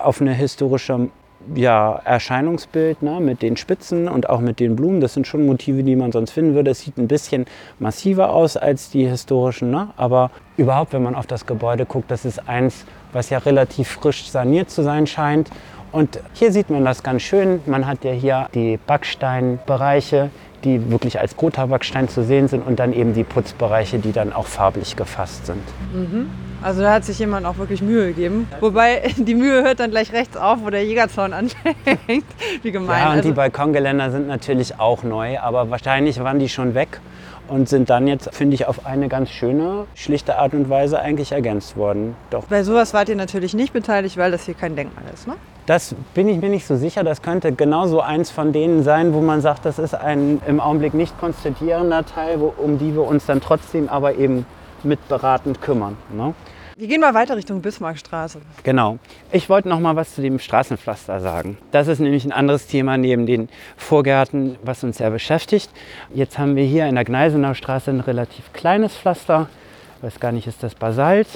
[0.00, 1.08] auf eine historische
[1.54, 5.00] ja, Erscheinungsbild ne, mit den Spitzen und auch mit den Blumen.
[5.00, 6.70] Das sind schon Motive, die man sonst finden würde.
[6.70, 7.46] Es sieht ein bisschen
[7.78, 9.88] massiver aus als die historischen, ne?
[9.96, 14.28] aber überhaupt, wenn man auf das Gebäude guckt, das ist eins, was ja relativ frisch
[14.30, 15.50] saniert zu sein scheint.
[15.92, 17.60] Und hier sieht man das ganz schön.
[17.66, 20.30] Man hat ja hier die Backsteinbereiche,
[20.62, 24.46] die wirklich als Gotha-Backstein zu sehen sind und dann eben die Putzbereiche, die dann auch
[24.46, 25.62] farblich gefasst sind.
[25.92, 26.30] Mhm.
[26.62, 28.46] Also da hat sich jemand auch wirklich Mühe gegeben.
[28.60, 32.24] Wobei die Mühe hört dann gleich rechts auf, wo der Jägerzaun anfängt.
[32.62, 32.98] Wie gemein.
[32.98, 37.00] Ja, und also die Balkongeländer sind natürlich auch neu, aber wahrscheinlich waren die schon weg
[37.48, 41.32] und sind dann jetzt, finde ich, auf eine ganz schöne, schlichte Art und Weise eigentlich
[41.32, 42.14] ergänzt worden.
[42.30, 42.44] Doch.
[42.44, 45.34] Bei sowas wart ihr natürlich nicht beteiligt, weil das hier kein Denkmal ist, ne?
[45.66, 47.04] Das bin ich mir nicht so sicher.
[47.04, 50.94] Das könnte genauso eins von denen sein, wo man sagt, das ist ein im Augenblick
[50.94, 54.46] nicht konstituierender Teil, wo, um die wir uns dann trotzdem aber eben
[54.84, 55.96] mitberatend kümmern.
[56.12, 56.34] Ne?
[56.76, 58.40] Wir gehen mal weiter Richtung Bismarckstraße.
[58.62, 58.98] Genau.
[59.32, 61.58] Ich wollte noch mal was zu dem Straßenpflaster sagen.
[61.72, 65.68] Das ist nämlich ein anderes Thema neben den Vorgärten, was uns sehr beschäftigt.
[66.14, 69.50] Jetzt haben wir hier in der Gneisenauer Straße ein relativ kleines Pflaster.
[69.98, 71.28] Ich weiß gar nicht, ist das Basalt?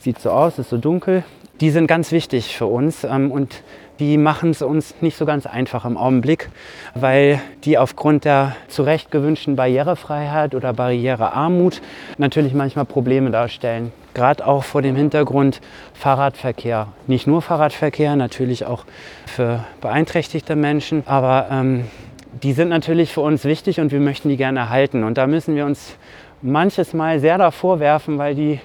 [0.00, 1.22] Sieht so aus, ist so dunkel.
[1.60, 3.62] Die sind ganz wichtig für uns ähm, und
[3.98, 6.48] die machen es uns nicht so ganz einfach im Augenblick,
[6.94, 11.82] weil die aufgrund der zu Recht gewünschten Barrierefreiheit oder Barrierearmut
[12.16, 13.92] natürlich manchmal Probleme darstellen.
[14.14, 15.60] Gerade auch vor dem Hintergrund
[15.92, 16.88] Fahrradverkehr.
[17.06, 18.84] Nicht nur Fahrradverkehr, natürlich auch
[19.26, 21.84] für beeinträchtigte Menschen, aber ähm,
[22.42, 25.04] die sind natürlich für uns wichtig und wir möchten die gerne erhalten.
[25.04, 25.96] Und da müssen wir uns
[26.40, 28.60] manches Mal sehr davor werfen, weil die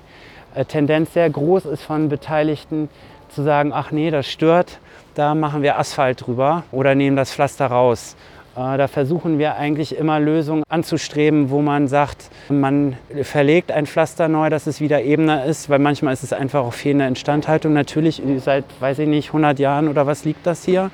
[0.63, 2.89] Tendenz sehr groß ist von Beteiligten
[3.29, 4.79] zu sagen, ach nee, das stört,
[5.15, 8.15] da machen wir Asphalt drüber oder nehmen das Pflaster raus.
[8.55, 14.27] Äh, da versuchen wir eigentlich immer Lösungen anzustreben, wo man sagt, man verlegt ein Pflaster
[14.29, 17.73] neu, dass es wieder ebener ist, weil manchmal ist es einfach auch fehlende Instandhaltung.
[17.73, 20.89] Natürlich seit, weiß ich nicht, 100 Jahren oder was liegt das hier.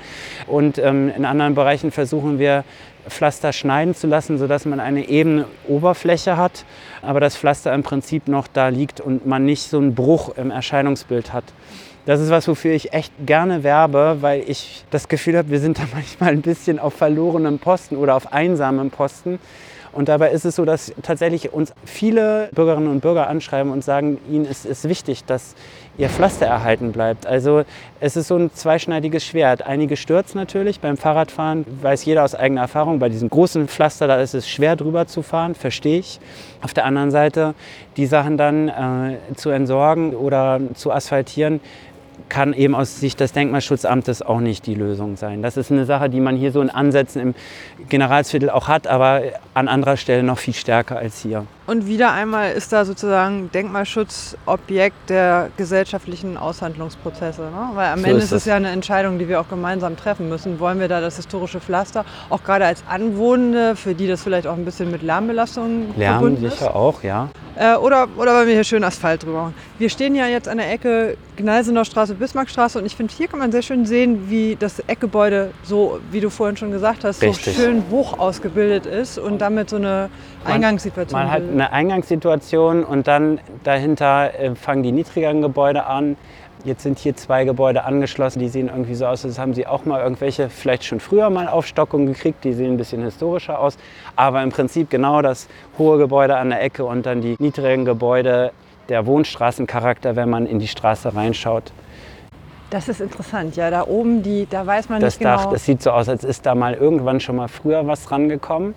[0.48, 2.64] Und ähm, in anderen Bereichen versuchen wir
[3.08, 6.66] Pflaster schneiden zu lassen, sodass man eine ebene Oberfläche hat,
[7.02, 10.52] aber das Pflaster im Prinzip noch da liegt und man nicht so einen Bruch im
[10.52, 11.46] Erscheinungsbild hat.
[12.06, 15.78] Das ist was, wofür ich echt gerne werbe, weil ich das Gefühl habe, wir sind
[15.78, 19.40] da manchmal ein bisschen auf verlorenem Posten oder auf einsamem Posten.
[19.94, 24.20] Und dabei ist es so, dass tatsächlich uns viele Bürgerinnen und Bürger anschreiben und sagen,
[24.30, 25.54] ihnen ist es wichtig, dass
[25.98, 27.26] ihr Pflaster erhalten bleibt.
[27.26, 27.64] Also
[28.00, 29.66] es ist so ein zweischneidiges Schwert.
[29.66, 33.00] Einige stürzen natürlich beim Fahrradfahren, weiß jeder aus eigener Erfahrung.
[33.00, 36.20] Bei diesem großen Pflaster, da ist es schwer drüber zu fahren, verstehe ich.
[36.62, 37.54] Auf der anderen Seite,
[37.98, 41.60] die Sachen dann äh, zu entsorgen oder zu asphaltieren,
[42.30, 45.42] kann eben aus Sicht des Denkmalschutzamtes auch nicht die Lösung sein.
[45.42, 47.36] Das ist eine Sache, die man hier so in Ansätzen im
[47.90, 49.22] Generalsviertel auch hat, aber
[49.54, 51.46] an anderer Stelle noch viel stärker als hier.
[51.68, 57.44] Und wieder einmal ist da sozusagen Denkmalschutz Objekt der gesellschaftlichen Aushandlungsprozesse.
[57.44, 57.70] Ne?
[57.76, 60.60] Weil am so Ende ist es ja eine Entscheidung, die wir auch gemeinsam treffen müssen.
[60.60, 64.58] Wollen wir da das historische Pflaster, auch gerade als Anwohnende, für die das vielleicht auch
[64.58, 66.60] ein bisschen mit Lärmbelastung Lärm verbunden ist?
[66.60, 67.30] sicher auch, ja.
[67.56, 69.56] Äh, oder, oder weil wir hier schön Asphalt drüber machen.
[69.78, 73.40] Wir stehen ja jetzt an der Ecke Gneisenauer Straße, Bismarckstraße und ich finde, hier kann
[73.40, 77.56] man sehr schön sehen, wie das Eckgebäude so, wie du vorhin schon gesagt hast, Richtig.
[77.56, 80.10] so schön hoch ausgebildet ist und damit so eine
[80.46, 81.20] Eingangssituation.
[81.20, 86.16] Man, man hat eine Eingangssituation und dann dahinter äh, fangen die niedrigeren Gebäude an.
[86.64, 89.86] Jetzt sind hier zwei Gebäude angeschlossen, die sehen irgendwie so aus, als haben sie auch
[89.86, 93.78] mal irgendwelche, vielleicht schon früher mal Aufstockungen gekriegt, die sehen ein bisschen historischer aus.
[94.16, 95.48] Aber im Prinzip genau das
[95.80, 98.52] hohe Gebäude an der Ecke und dann die niedrigen Gebäude,
[98.90, 101.72] der Wohnstraßencharakter, wenn man in die Straße reinschaut.
[102.70, 103.70] Das ist interessant, ja.
[103.70, 105.36] Da oben, die, da weiß man das nicht genau.
[105.36, 108.12] Das Dach, das sieht so aus, als ist da mal irgendwann schon mal früher was
[108.12, 108.74] rangekommen.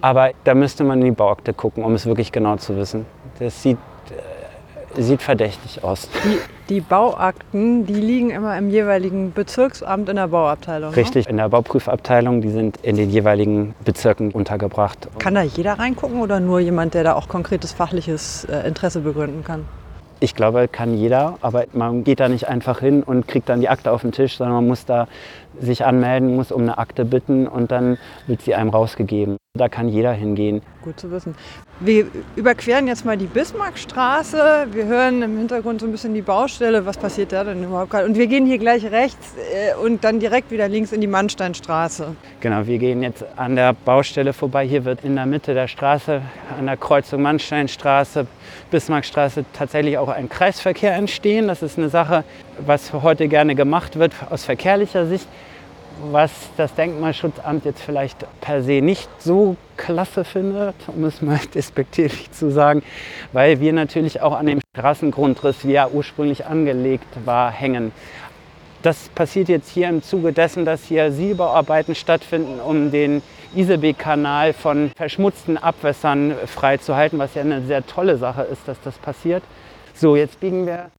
[0.00, 3.06] Aber da müsste man in die Bauakte gucken, um es wirklich genau zu wissen.
[3.38, 3.78] Das sieht,
[4.96, 6.08] sieht verdächtig aus.
[6.24, 10.90] Die, die, Bauakten, die liegen immer im jeweiligen Bezirksamt in der Bauabteilung.
[10.90, 10.96] Ne?
[10.96, 11.30] Richtig, ne?
[11.30, 15.08] in der Bauprüfabteilung, die sind in den jeweiligen Bezirken untergebracht.
[15.18, 19.44] Kann da jeder reingucken oder nur jemand, der da auch konkretes fachliches äh, Interesse begründen
[19.44, 19.64] kann?
[20.20, 23.68] Ich glaube, kann jeder, aber man geht da nicht einfach hin und kriegt dann die
[23.68, 25.06] Akte auf den Tisch, sondern man muss da
[25.60, 29.36] sich anmelden, muss um eine Akte bitten und dann wird sie einem rausgegeben.
[29.56, 30.62] Da kann jeder hingehen.
[30.82, 31.34] Gut zu wissen.
[31.80, 32.06] Wir
[32.36, 34.68] überqueren jetzt mal die Bismarckstraße.
[34.72, 36.86] Wir hören im Hintergrund so ein bisschen die Baustelle.
[36.86, 38.06] Was passiert da denn überhaupt gerade?
[38.06, 42.14] Und wir gehen hier gleich rechts äh, und dann direkt wieder links in die Mannsteinstraße.
[42.40, 44.66] Genau, wir gehen jetzt an der Baustelle vorbei.
[44.66, 46.22] Hier wird in der Mitte der Straße,
[46.56, 48.26] an der Kreuzung Mannsteinstraße,
[48.70, 51.48] Bismarckstraße tatsächlich auch ein Kreisverkehr entstehen.
[51.48, 52.24] Das ist eine Sache,
[52.58, 55.26] was heute gerne gemacht wird aus verkehrlicher Sicht
[56.12, 62.30] was das Denkmalschutzamt jetzt vielleicht per se nicht so klasse findet, um es mal despektierlich
[62.32, 62.82] zu sagen,
[63.32, 67.92] weil wir natürlich auch an dem Straßengrundriss, wie er ursprünglich angelegt war, hängen.
[68.82, 73.22] Das passiert jetzt hier im Zuge dessen, dass hier Silberarbeiten stattfinden, um den
[73.54, 79.42] Isebeek-Kanal von verschmutzten Abwässern freizuhalten, was ja eine sehr tolle Sache ist, dass das passiert.
[79.94, 80.90] So, jetzt biegen wir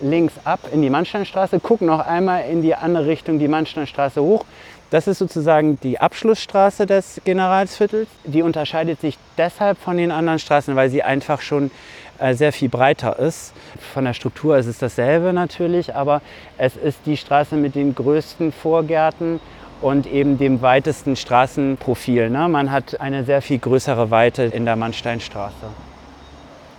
[0.00, 4.44] links ab in die Mannsteinstraße, gucken noch einmal in die andere Richtung, die Mannsteinstraße hoch.
[4.90, 8.08] Das ist sozusagen die Abschlussstraße des Generalsviertels.
[8.24, 11.70] Die unterscheidet sich deshalb von den anderen Straßen, weil sie einfach schon
[12.18, 13.52] äh, sehr viel breiter ist.
[13.92, 16.22] Von der Struktur ist es dasselbe natürlich, aber
[16.58, 19.40] es ist die Straße mit den größten Vorgärten
[19.84, 22.30] und eben dem weitesten Straßenprofil.
[22.30, 22.48] Ne?
[22.48, 25.66] Man hat eine sehr viel größere Weite in der Mannsteinstraße.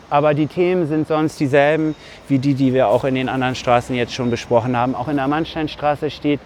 [0.09, 1.93] Aber die Themen sind sonst dieselben
[2.27, 4.95] wie die, die wir auch in den anderen Straßen jetzt schon besprochen haben.
[4.95, 6.39] Auch in der Mannsteinstraße steht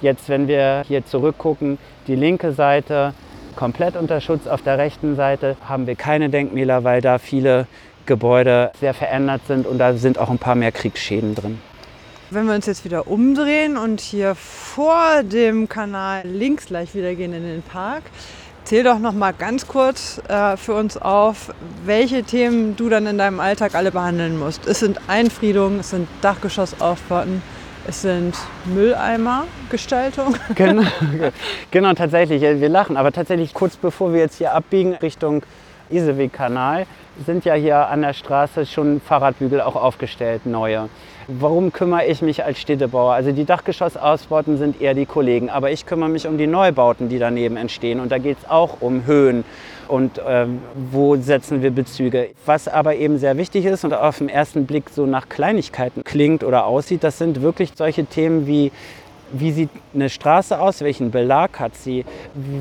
[0.00, 3.12] jetzt, wenn wir hier zurückgucken, die linke Seite
[3.54, 4.46] komplett unter Schutz.
[4.46, 7.66] Auf der rechten Seite haben wir keine Denkmäler, weil da viele
[8.06, 11.58] Gebäude sehr verändert sind und da sind auch ein paar mehr Kriegsschäden drin.
[12.30, 17.32] Wenn wir uns jetzt wieder umdrehen und hier vor dem Kanal links gleich wieder gehen
[17.32, 18.02] in den Park,
[18.66, 21.54] Zähl doch noch mal ganz kurz äh, für uns auf,
[21.84, 24.66] welche Themen du dann in deinem Alltag alle behandeln musst.
[24.66, 27.42] Es sind Einfriedungen, es sind Dachgeschossaufbauten,
[27.86, 30.34] es sind Mülleimergestaltung.
[30.56, 30.82] Genau,
[31.70, 32.42] genau, tatsächlich.
[32.42, 35.44] Wir lachen, aber tatsächlich kurz bevor wir jetzt hier abbiegen Richtung
[35.90, 36.86] Iseweg-Kanal,
[37.24, 40.88] sind ja hier an der Straße schon Fahrradbügel auch aufgestellt, neue.
[41.28, 43.12] Warum kümmere ich mich als Städtebauer?
[43.12, 47.18] Also die Dachgeschossausbauten sind eher die Kollegen, aber ich kümmere mich um die Neubauten, die
[47.18, 47.98] daneben entstehen.
[47.98, 49.44] Und da geht es auch um Höhen
[49.88, 50.46] und äh,
[50.92, 52.30] wo setzen wir Bezüge.
[52.44, 56.44] Was aber eben sehr wichtig ist und auf den ersten Blick so nach Kleinigkeiten klingt
[56.44, 58.70] oder aussieht, das sind wirklich solche Themen wie
[59.32, 60.82] wie sieht eine Straße aus?
[60.82, 62.04] Welchen Belag hat sie?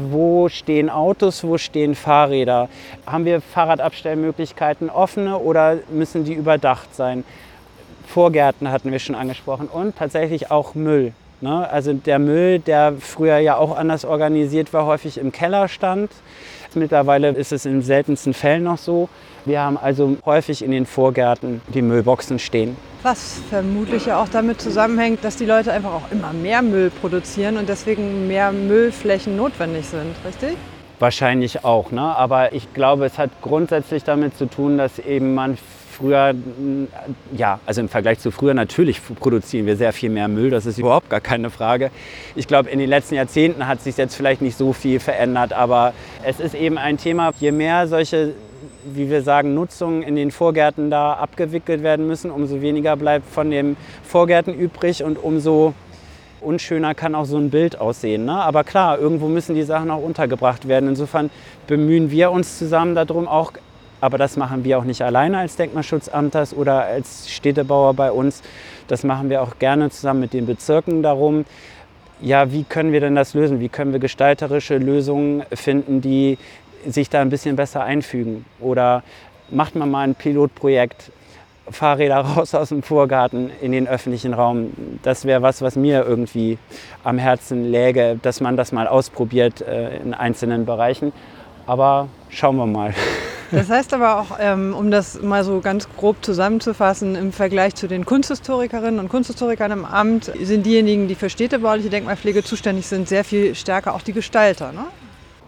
[0.09, 1.43] Wo stehen Autos?
[1.43, 2.70] Wo stehen Fahrräder?
[3.05, 7.24] Haben wir Fahrradabstellmöglichkeiten offene oder müssen die überdacht sein?
[8.08, 11.14] Vorgärten hatten wir schon angesprochen und tatsächlich auch Müll.
[11.41, 11.70] Ne?
[11.70, 16.12] Also der Müll, der früher ja auch anders organisiert war, häufig im Keller stand.
[16.74, 19.08] Mittlerweile ist es in seltensten Fällen noch so.
[19.45, 22.76] Wir haben also häufig in den Vorgärten die Müllboxen stehen.
[23.03, 27.58] Was vermutlich ja auch damit zusammenhängt, dass die Leute einfach auch immer mehr Müll produzieren
[27.58, 30.58] und deswegen mehr Müllflächen notwendig sind, richtig?
[30.99, 32.01] Wahrscheinlich auch, ne?
[32.01, 35.58] aber ich glaube, es hat grundsätzlich damit zu tun, dass eben man
[35.95, 36.33] früher,
[37.35, 40.77] ja, also im Vergleich zu früher natürlich produzieren wir sehr viel mehr Müll, das ist
[40.77, 41.91] überhaupt gar keine Frage.
[42.35, 45.93] Ich glaube, in den letzten Jahrzehnten hat sich jetzt vielleicht nicht so viel verändert, aber
[46.23, 48.33] es ist eben ein Thema, je mehr solche
[48.85, 53.49] wie wir sagen, Nutzungen in den Vorgärten da abgewickelt werden müssen, umso weniger bleibt von
[53.49, 55.73] den Vorgärten übrig und umso
[56.41, 58.25] unschöner kann auch so ein Bild aussehen.
[58.25, 58.33] Ne?
[58.33, 60.89] Aber klar, irgendwo müssen die Sachen auch untergebracht werden.
[60.89, 61.29] Insofern
[61.67, 63.53] bemühen wir uns zusammen darum, auch
[64.01, 68.41] aber das machen wir auch nicht alleine als Denkmalschutzamters oder als Städtebauer bei uns.
[68.87, 71.45] Das machen wir auch gerne zusammen mit den Bezirken darum.
[72.21, 73.59] Ja, wie können wir denn das lösen?
[73.59, 76.37] Wie können wir gestalterische Lösungen finden, die
[76.87, 78.45] sich da ein bisschen besser einfügen?
[78.59, 79.03] Oder
[79.49, 81.11] macht man mal ein Pilotprojekt,
[81.69, 84.71] Fahrräder raus aus dem Vorgarten in den öffentlichen Raum.
[85.03, 86.57] Das wäre was, was mir irgendwie
[87.03, 91.11] am Herzen läge, dass man das mal ausprobiert äh, in einzelnen Bereichen.
[91.65, 92.93] Aber schauen wir mal.
[93.51, 97.87] Das heißt aber auch, ähm, um das mal so ganz grob zusammenzufassen, im Vergleich zu
[97.87, 103.23] den Kunsthistorikerinnen und Kunsthistorikern im Amt sind diejenigen, die für städtebauliche Denkmalpflege zuständig sind, sehr
[103.23, 104.71] viel stärker auch die Gestalter.
[104.71, 104.85] Ne?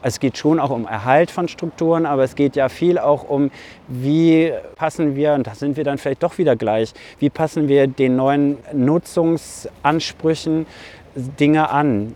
[0.03, 3.49] Es geht schon auch um Erhalt von Strukturen, aber es geht ja viel auch um,
[3.87, 7.87] wie passen wir, und da sind wir dann vielleicht doch wieder gleich, wie passen wir
[7.87, 10.67] den neuen Nutzungsansprüchen
[11.15, 12.13] Dinge an.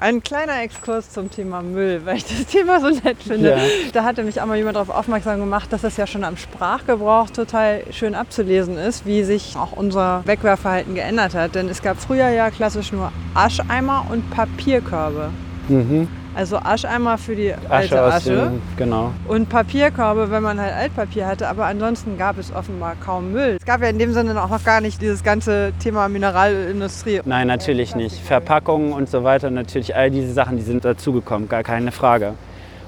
[0.00, 3.50] Ein kleiner Exkurs zum Thema Müll, weil ich das Thema so nett finde.
[3.50, 3.58] Ja.
[3.92, 7.28] Da hatte mich auch mal jemand darauf aufmerksam gemacht, dass das ja schon am Sprachgebrauch
[7.28, 11.54] total schön abzulesen ist, wie sich auch unser Wegwerfverhalten geändert hat.
[11.54, 15.28] Denn es gab früher ja klassisch nur Ascheimer und Papierkörbe.
[15.68, 16.08] Mhm.
[16.34, 18.36] Also Ascheimer für die alte Asche, Asche.
[18.36, 19.12] Dem, genau.
[19.26, 21.48] und Papierkörbe, wenn man halt Altpapier hatte.
[21.48, 23.56] Aber ansonsten gab es offenbar kaum Müll.
[23.58, 27.20] Es gab ja in dem Sinne auch noch gar nicht dieses ganze Thema Mineralindustrie.
[27.24, 28.16] Nein, natürlich nicht.
[28.16, 32.34] Verpackungen und so weiter, natürlich all diese Sachen, die sind dazugekommen, gar keine Frage.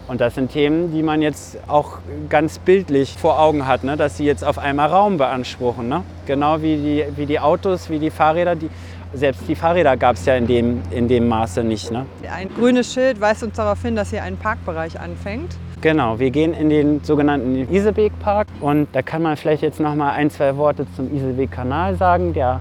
[0.09, 3.97] Und das sind Themen, die man jetzt auch ganz bildlich vor Augen hat, ne?
[3.97, 5.89] dass sie jetzt auf einmal Raum beanspruchen.
[5.89, 6.03] Ne?
[6.27, 8.69] Genau wie die, wie die Autos, wie die Fahrräder, die
[9.15, 11.91] selbst die Fahrräder gab es ja in dem, in dem Maße nicht.
[11.91, 12.07] Ne?
[12.31, 15.57] Ein grünes Schild weist uns darauf hin, dass hier ein Parkbereich anfängt.
[15.81, 20.13] Genau, wir gehen in den sogenannten Isebeek-Park und da kann man vielleicht jetzt noch mal
[20.13, 22.61] ein, zwei Worte zum Isebeek-Kanal sagen, der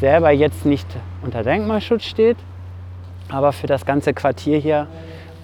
[0.00, 0.86] selber jetzt nicht
[1.22, 2.38] unter Denkmalschutz steht,
[3.28, 4.86] aber für das ganze Quartier hier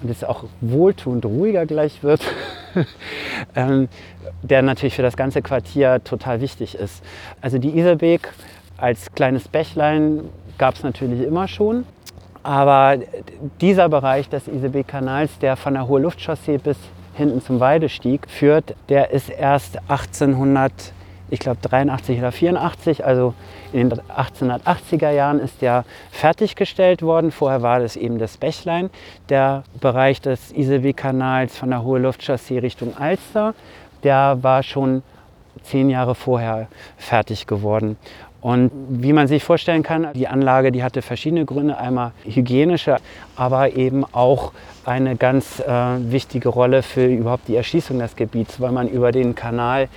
[0.01, 2.21] und es auch wohltuend ruhiger gleich wird,
[3.55, 3.89] ähm,
[4.41, 7.03] der natürlich für das ganze Quartier total wichtig ist.
[7.41, 8.33] Also die Isebeek
[8.77, 10.21] als kleines Bächlein
[10.59, 11.85] gab es natürlich immer schon.
[12.43, 12.97] Aber
[13.59, 16.77] dieser Bereich des ICB-Kanals, der von der Hohe Luftchaussee bis
[17.15, 20.71] hinten zum Weidestieg führt, der ist erst 1800,
[21.29, 23.33] ich glaube 83 oder 84, also
[23.73, 27.31] in den 1880er Jahren ist der fertiggestellt worden.
[27.31, 28.89] Vorher war das eben das Bächlein.
[29.27, 33.53] Der Bereich des ICB-Kanals von der Hohe Luftchaussee Richtung Alster,
[34.03, 35.03] der war schon
[35.63, 37.97] zehn Jahre vorher fertig geworden.
[38.41, 41.77] Und wie man sich vorstellen kann, die Anlage, die hatte verschiedene Gründe.
[41.77, 42.97] Einmal hygienische,
[43.35, 44.53] aber eben auch
[44.85, 45.65] eine ganz äh,
[46.11, 49.89] wichtige Rolle für überhaupt die Erschließung des Gebiets, weil man über den Kanal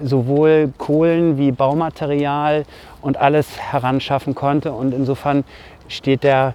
[0.00, 2.64] sowohl Kohlen wie Baumaterial
[3.02, 4.72] und alles heranschaffen konnte.
[4.72, 5.44] Und insofern
[5.88, 6.54] steht der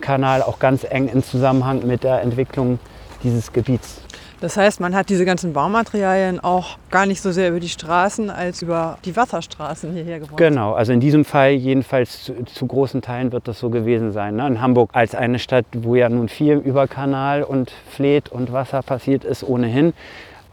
[0.00, 2.78] Kanal auch ganz eng in Zusammenhang mit der Entwicklung
[3.22, 4.00] dieses Gebiets.
[4.40, 8.30] Das heißt, man hat diese ganzen Baumaterialien auch gar nicht so sehr über die Straßen
[8.30, 10.38] als über die Wasserstraßen hierher gebracht.
[10.38, 14.36] Genau, also in diesem Fall jedenfalls zu, zu großen Teilen wird das so gewesen sein.
[14.36, 14.46] Ne?
[14.46, 18.82] In Hamburg als eine Stadt, wo ja nun viel über Kanal und Fleet und Wasser
[18.82, 19.92] passiert ist, ohnehin.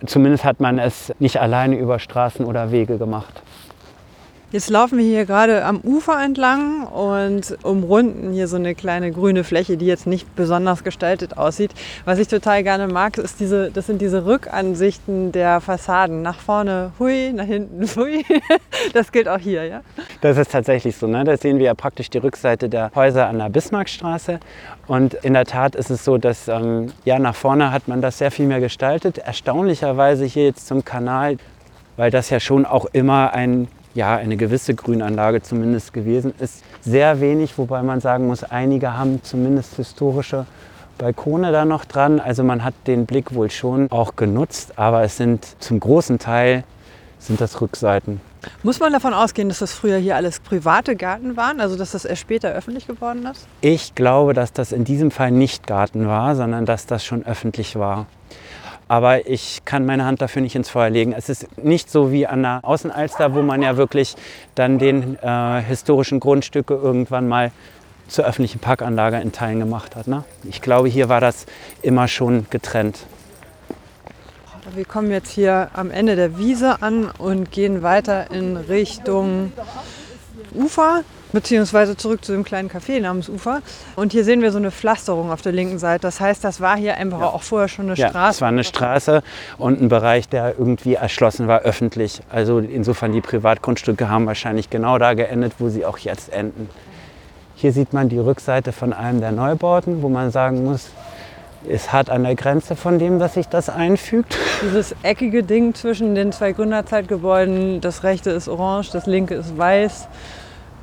[0.05, 3.41] Zumindest hat man es nicht alleine über Straßen oder Wege gemacht.
[4.49, 9.43] Jetzt laufen wir hier gerade am Ufer entlang und umrunden hier so eine kleine grüne
[9.43, 11.71] Fläche, die jetzt nicht besonders gestaltet aussieht.
[12.05, 16.21] Was ich total gerne mag, ist diese, das sind diese Rückansichten der Fassaden.
[16.21, 18.23] Nach vorne hui, nach hinten hui.
[18.93, 19.81] Das gilt auch hier, ja?
[20.21, 21.07] Das ist tatsächlich so.
[21.07, 21.25] Ne?
[21.25, 24.39] Da sehen wir ja praktisch die Rückseite der Häuser an der Bismarckstraße.
[24.87, 28.17] Und in der Tat ist es so, dass ähm, ja, nach vorne hat man das
[28.17, 29.17] sehr viel mehr gestaltet.
[29.17, 31.35] Erstaunlicherweise hier jetzt zum Kanal,
[31.97, 33.67] weil das ja schon auch immer ein
[33.97, 36.63] ja, eine gewisse Grünanlage zumindest gewesen ist.
[36.81, 40.45] Sehr wenig, wobei man sagen muss, einige haben zumindest historische
[40.99, 42.19] Balkone da noch dran.
[42.19, 46.63] Also man hat den Blick wohl schon auch genutzt, aber es sind zum großen Teil
[47.17, 48.21] sind das Rückseiten.
[48.61, 52.05] Muss man davon ausgehen, dass das früher hier alles private Garten waren, also dass das
[52.05, 53.47] erst später öffentlich geworden ist?
[53.61, 57.77] Ich glaube, dass das in diesem Fall nicht Garten war, sondern dass das schon öffentlich
[57.77, 58.05] war.
[58.87, 61.13] Aber ich kann meine Hand dafür nicht ins Feuer legen.
[61.13, 64.15] Es ist nicht so wie an der Außenalster, wo man ja wirklich
[64.55, 67.51] dann den äh, historischen Grundstücke irgendwann mal
[68.07, 70.07] zur öffentlichen Parkanlage in Teilen gemacht hat.
[70.07, 70.23] Ne?
[70.43, 71.45] Ich glaube, hier war das
[71.81, 73.05] immer schon getrennt.
[74.73, 79.53] Wir kommen jetzt hier am Ende der Wiese an und gehen weiter in Richtung
[80.53, 81.03] Ufer
[81.37, 83.61] beziehungsweise zurück zu dem kleinen Café namens Ufer.
[83.95, 86.01] Und hier sehen wir so eine Pflasterung auf der linken Seite.
[86.01, 87.27] Das heißt, das war hier einfach ja.
[87.27, 88.37] auch vorher schon eine ja, Straße.
[88.37, 89.21] Es war eine Straße
[89.59, 92.21] und ein Bereich, der irgendwie erschlossen war, öffentlich.
[92.31, 96.71] Also insofern die Privatgrundstücke haben wahrscheinlich genau da geendet, wo sie auch jetzt enden.
[97.53, 100.89] Hier sieht man die Rückseite von einem der Neubauten, wo man sagen muss,
[101.67, 104.35] ist hart an der Grenze von dem, dass sich das einfügt.
[104.63, 110.07] Dieses eckige Ding zwischen den zwei Gründerzeitgebäuden, das rechte ist orange, das linke ist weiß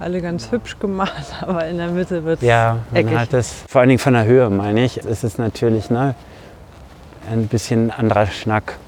[0.00, 3.18] alle ganz hübsch gemacht, aber in der Mitte wird es Ja, man eckig.
[3.18, 6.14] hat das, vor allen Dingen von der Höhe meine ich, ist es natürlich ne,
[7.30, 8.78] ein bisschen anderer Schnack.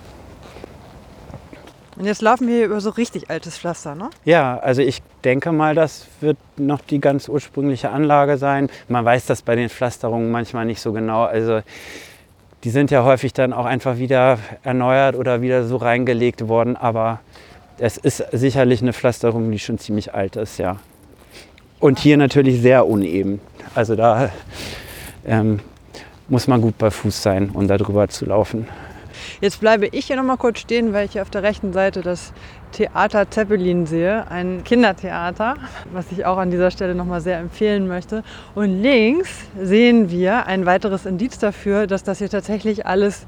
[1.97, 4.11] Und jetzt laufen wir hier über so richtig altes Pflaster, ne?
[4.27, 8.69] Ja, also ich denke mal, das wird noch die ganz ursprüngliche Anlage sein.
[8.89, 11.23] Man weiß das bei den Pflasterungen manchmal nicht so genau.
[11.25, 11.61] Also
[12.65, 17.21] die sind ja häufig dann auch einfach wieder erneuert oder wieder so reingelegt worden, aber
[17.79, 20.77] es ist sicherlich eine Pflasterung, die schon ziemlich alt ist, ja.
[21.79, 23.41] Und hier natürlich sehr uneben.
[23.75, 24.31] Also da
[25.27, 25.61] ähm,
[26.29, 28.67] muss man gut bei Fuß sein, um da drüber zu laufen.
[29.41, 32.01] Jetzt bleibe ich hier noch mal kurz stehen, weil ich hier auf der rechten Seite
[32.01, 32.33] das
[32.73, 35.57] Theater Zeppelin sehe, ein Kindertheater,
[35.93, 38.23] was ich auch an dieser Stelle noch mal sehr empfehlen möchte.
[38.55, 43.27] Und links sehen wir ein weiteres Indiz dafür, dass das hier tatsächlich alles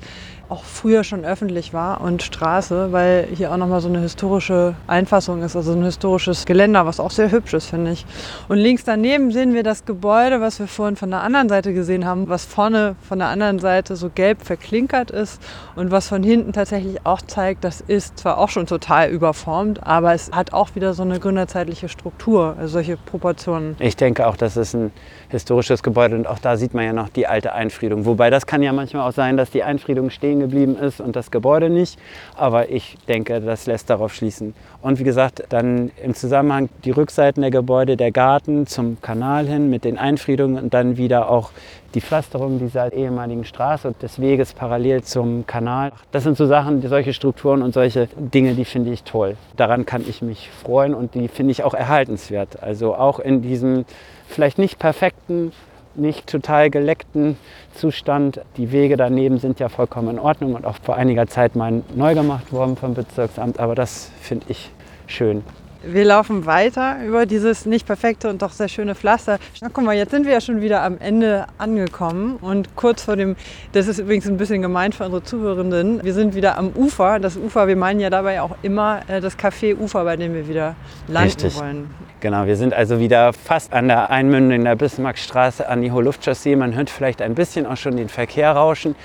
[0.48, 5.42] auch früher schon öffentlich war und Straße, weil hier auch nochmal so eine historische Einfassung
[5.42, 8.06] ist, also ein historisches Geländer, was auch sehr hübsch ist, finde ich.
[8.48, 12.06] Und links daneben sehen wir das Gebäude, was wir vorhin von der anderen Seite gesehen
[12.06, 15.42] haben, was vorne von der anderen Seite so gelb verklinkert ist
[15.76, 20.14] und was von hinten tatsächlich auch zeigt, das ist zwar auch schon total überformt, aber
[20.14, 23.76] es hat auch wieder so eine gründerzeitliche Struktur, also solche Proportionen.
[23.80, 24.92] Ich denke auch, das ist ein
[25.28, 28.06] historisches Gebäude und auch da sieht man ja noch die alte Einfriedung.
[28.06, 31.30] Wobei das kann ja manchmal auch sein, dass die Einfriedung stehen geblieben ist und das
[31.30, 31.98] Gebäude nicht.
[32.36, 34.54] Aber ich denke, das lässt darauf schließen.
[34.80, 39.68] Und wie gesagt, dann im Zusammenhang die Rückseiten der Gebäude, der Garten zum Kanal hin
[39.70, 41.50] mit den Einfriedungen und dann wieder auch
[41.94, 45.92] die Pflasterung dieser ehemaligen Straße und des Weges parallel zum Kanal.
[46.12, 49.36] Das sind so Sachen, solche Strukturen und solche Dinge, die finde ich toll.
[49.56, 52.62] Daran kann ich mich freuen und die finde ich auch erhaltenswert.
[52.62, 53.84] Also auch in diesem
[54.28, 55.52] vielleicht nicht perfekten
[55.98, 57.36] nicht total geleckten
[57.74, 58.40] Zustand.
[58.56, 62.14] Die Wege daneben sind ja vollkommen in Ordnung und auch vor einiger Zeit mal neu
[62.14, 63.58] gemacht worden vom Bezirksamt.
[63.58, 64.70] Aber das finde ich
[65.06, 65.42] schön.
[65.84, 69.38] Wir laufen weiter über dieses nicht perfekte und doch sehr schöne Pflaster.
[69.60, 73.14] Na, guck mal, jetzt sind wir ja schon wieder am Ende angekommen und kurz vor
[73.14, 73.36] dem,
[73.72, 77.20] das ist übrigens ein bisschen gemeint für unsere Zuhörenden, wir sind wieder am Ufer.
[77.20, 80.48] Das Ufer, wir meinen ja dabei auch immer äh, das Café Ufer, bei dem wir
[80.48, 80.74] wieder
[81.06, 81.56] landen Richtig.
[81.60, 81.88] wollen.
[82.20, 86.56] Genau, wir sind also wieder fast an der Einmündung der Bismarckstraße an die Hohe-Luft-Chaussee.
[86.56, 88.96] Man hört vielleicht ein bisschen auch schon den Verkehr rauschen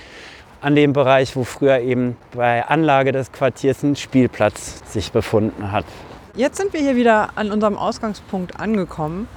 [0.61, 5.85] an dem Bereich, wo früher eben bei Anlage des Quartiers ein Spielplatz sich befunden hat.
[6.35, 9.27] Jetzt sind wir hier wieder an unserem Ausgangspunkt angekommen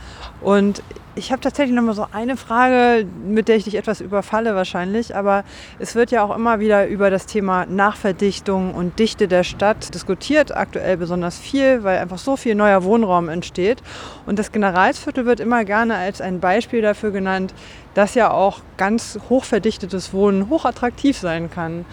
[0.40, 0.82] und
[1.18, 5.16] ich habe tatsächlich noch mal so eine Frage, mit der ich dich etwas überfalle wahrscheinlich,
[5.16, 5.44] aber
[5.78, 10.54] es wird ja auch immer wieder über das Thema Nachverdichtung und Dichte der Stadt diskutiert,
[10.54, 13.82] aktuell besonders viel, weil einfach so viel neuer Wohnraum entsteht.
[14.26, 17.54] Und das Generalsviertel wird immer gerne als ein Beispiel dafür genannt,
[17.96, 21.86] dass ja auch ganz hochverdichtetes Wohnen hochattraktiv sein kann.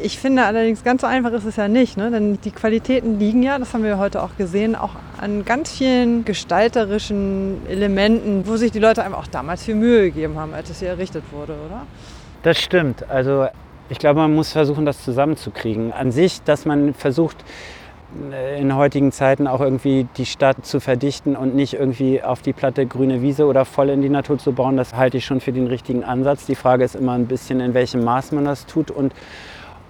[0.00, 2.12] Ich finde allerdings, ganz so einfach ist es ja nicht, ne?
[2.12, 6.24] denn die Qualitäten liegen ja, das haben wir heute auch gesehen, auch an ganz vielen
[6.24, 10.78] gestalterischen Elementen, wo sich die Leute einfach auch damals viel Mühe gegeben haben, als es
[10.78, 11.84] hier errichtet wurde, oder?
[12.44, 13.10] Das stimmt.
[13.10, 13.48] Also
[13.88, 15.92] ich glaube, man muss versuchen, das zusammenzukriegen.
[15.92, 17.38] An sich, dass man versucht,
[18.58, 22.86] in heutigen Zeiten auch irgendwie die Stadt zu verdichten und nicht irgendwie auf die platte
[22.86, 25.66] grüne Wiese oder voll in die Natur zu bauen, das halte ich schon für den
[25.66, 26.46] richtigen Ansatz.
[26.46, 29.14] Die Frage ist immer ein bisschen, in welchem Maß man das tut und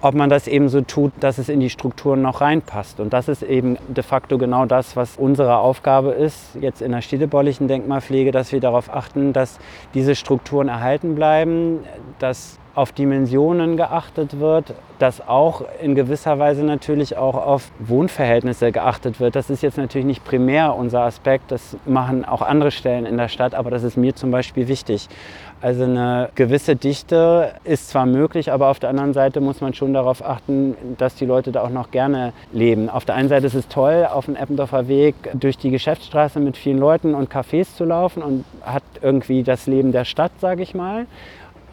[0.01, 2.99] ob man das eben so tut, dass es in die Strukturen noch reinpasst.
[2.99, 7.01] Und das ist eben de facto genau das, was unsere Aufgabe ist, jetzt in der
[7.01, 9.59] städtebaulichen Denkmalpflege, dass wir darauf achten, dass
[9.93, 11.81] diese Strukturen erhalten bleiben,
[12.17, 19.19] dass auf Dimensionen geachtet wird, dass auch in gewisser Weise natürlich auch auf Wohnverhältnisse geachtet
[19.19, 19.35] wird.
[19.35, 23.27] Das ist jetzt natürlich nicht primär unser Aspekt, das machen auch andere Stellen in der
[23.27, 25.09] Stadt, aber das ist mir zum Beispiel wichtig.
[25.61, 29.93] Also eine gewisse Dichte ist zwar möglich, aber auf der anderen Seite muss man schon
[29.93, 32.89] darauf achten, dass die Leute da auch noch gerne leben.
[32.89, 36.57] Auf der einen Seite ist es toll, auf dem Eppendorfer Weg durch die Geschäftsstraße mit
[36.57, 40.73] vielen Leuten und Cafés zu laufen und hat irgendwie das Leben der Stadt, sage ich
[40.73, 41.05] mal.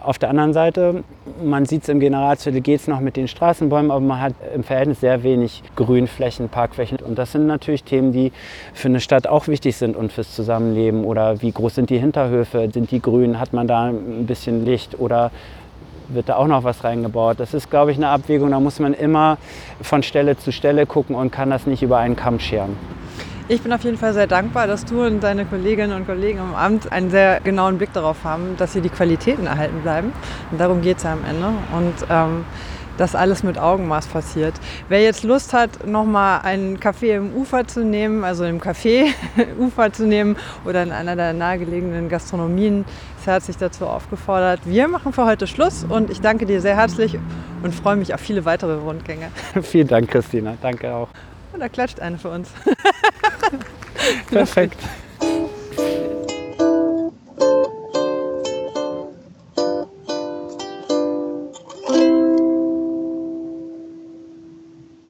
[0.03, 1.03] Auf der anderen Seite,
[1.43, 4.63] man sieht es im Generalsviertel, geht es noch mit den Straßenbäumen, aber man hat im
[4.63, 6.99] Verhältnis sehr wenig Grünflächen, Parkflächen.
[6.99, 8.33] Und das sind natürlich Themen, die
[8.75, 11.05] für eine Stadt auch wichtig sind und fürs Zusammenleben.
[11.05, 12.69] Oder wie groß sind die Hinterhöfe?
[12.73, 13.41] Sind die grün?
[13.41, 15.01] Hat man da ein bisschen Licht?
[15.01, 15.33] Oder
[16.09, 17.41] wird da auch noch was reingebaut?
[17.41, 18.53] Das ist, glaube ich, eine Abwägung.
[18.53, 19.37] Da muss man immer
[19.83, 22.77] von Stelle zu Stelle gucken und kann das nicht über einen Kamm scheren.
[23.51, 26.55] Ich bin auf jeden Fall sehr dankbar, dass du und deine Kolleginnen und Kollegen im
[26.55, 30.13] Amt einen sehr genauen Blick darauf haben, dass hier die Qualitäten erhalten bleiben.
[30.51, 31.47] Und darum geht es ja am Ende.
[31.75, 32.45] Und ähm,
[32.99, 34.55] dass alles mit Augenmaß passiert.
[34.91, 39.07] Wer jetzt Lust hat, nochmal einen Kaffee im Ufer zu nehmen, also im Café
[39.59, 40.37] Ufer zu nehmen
[40.67, 42.85] oder in einer der nahegelegenen Gastronomien,
[43.19, 44.61] ist herzlich dazu aufgefordert.
[44.65, 47.19] Wir machen für heute Schluss und ich danke dir sehr herzlich
[47.63, 49.31] und freue mich auf viele weitere Rundgänge.
[49.63, 50.59] Vielen Dank, Christina.
[50.61, 51.09] Danke auch.
[51.53, 52.51] Und da klatscht eine für uns.
[54.31, 54.77] Perfekt.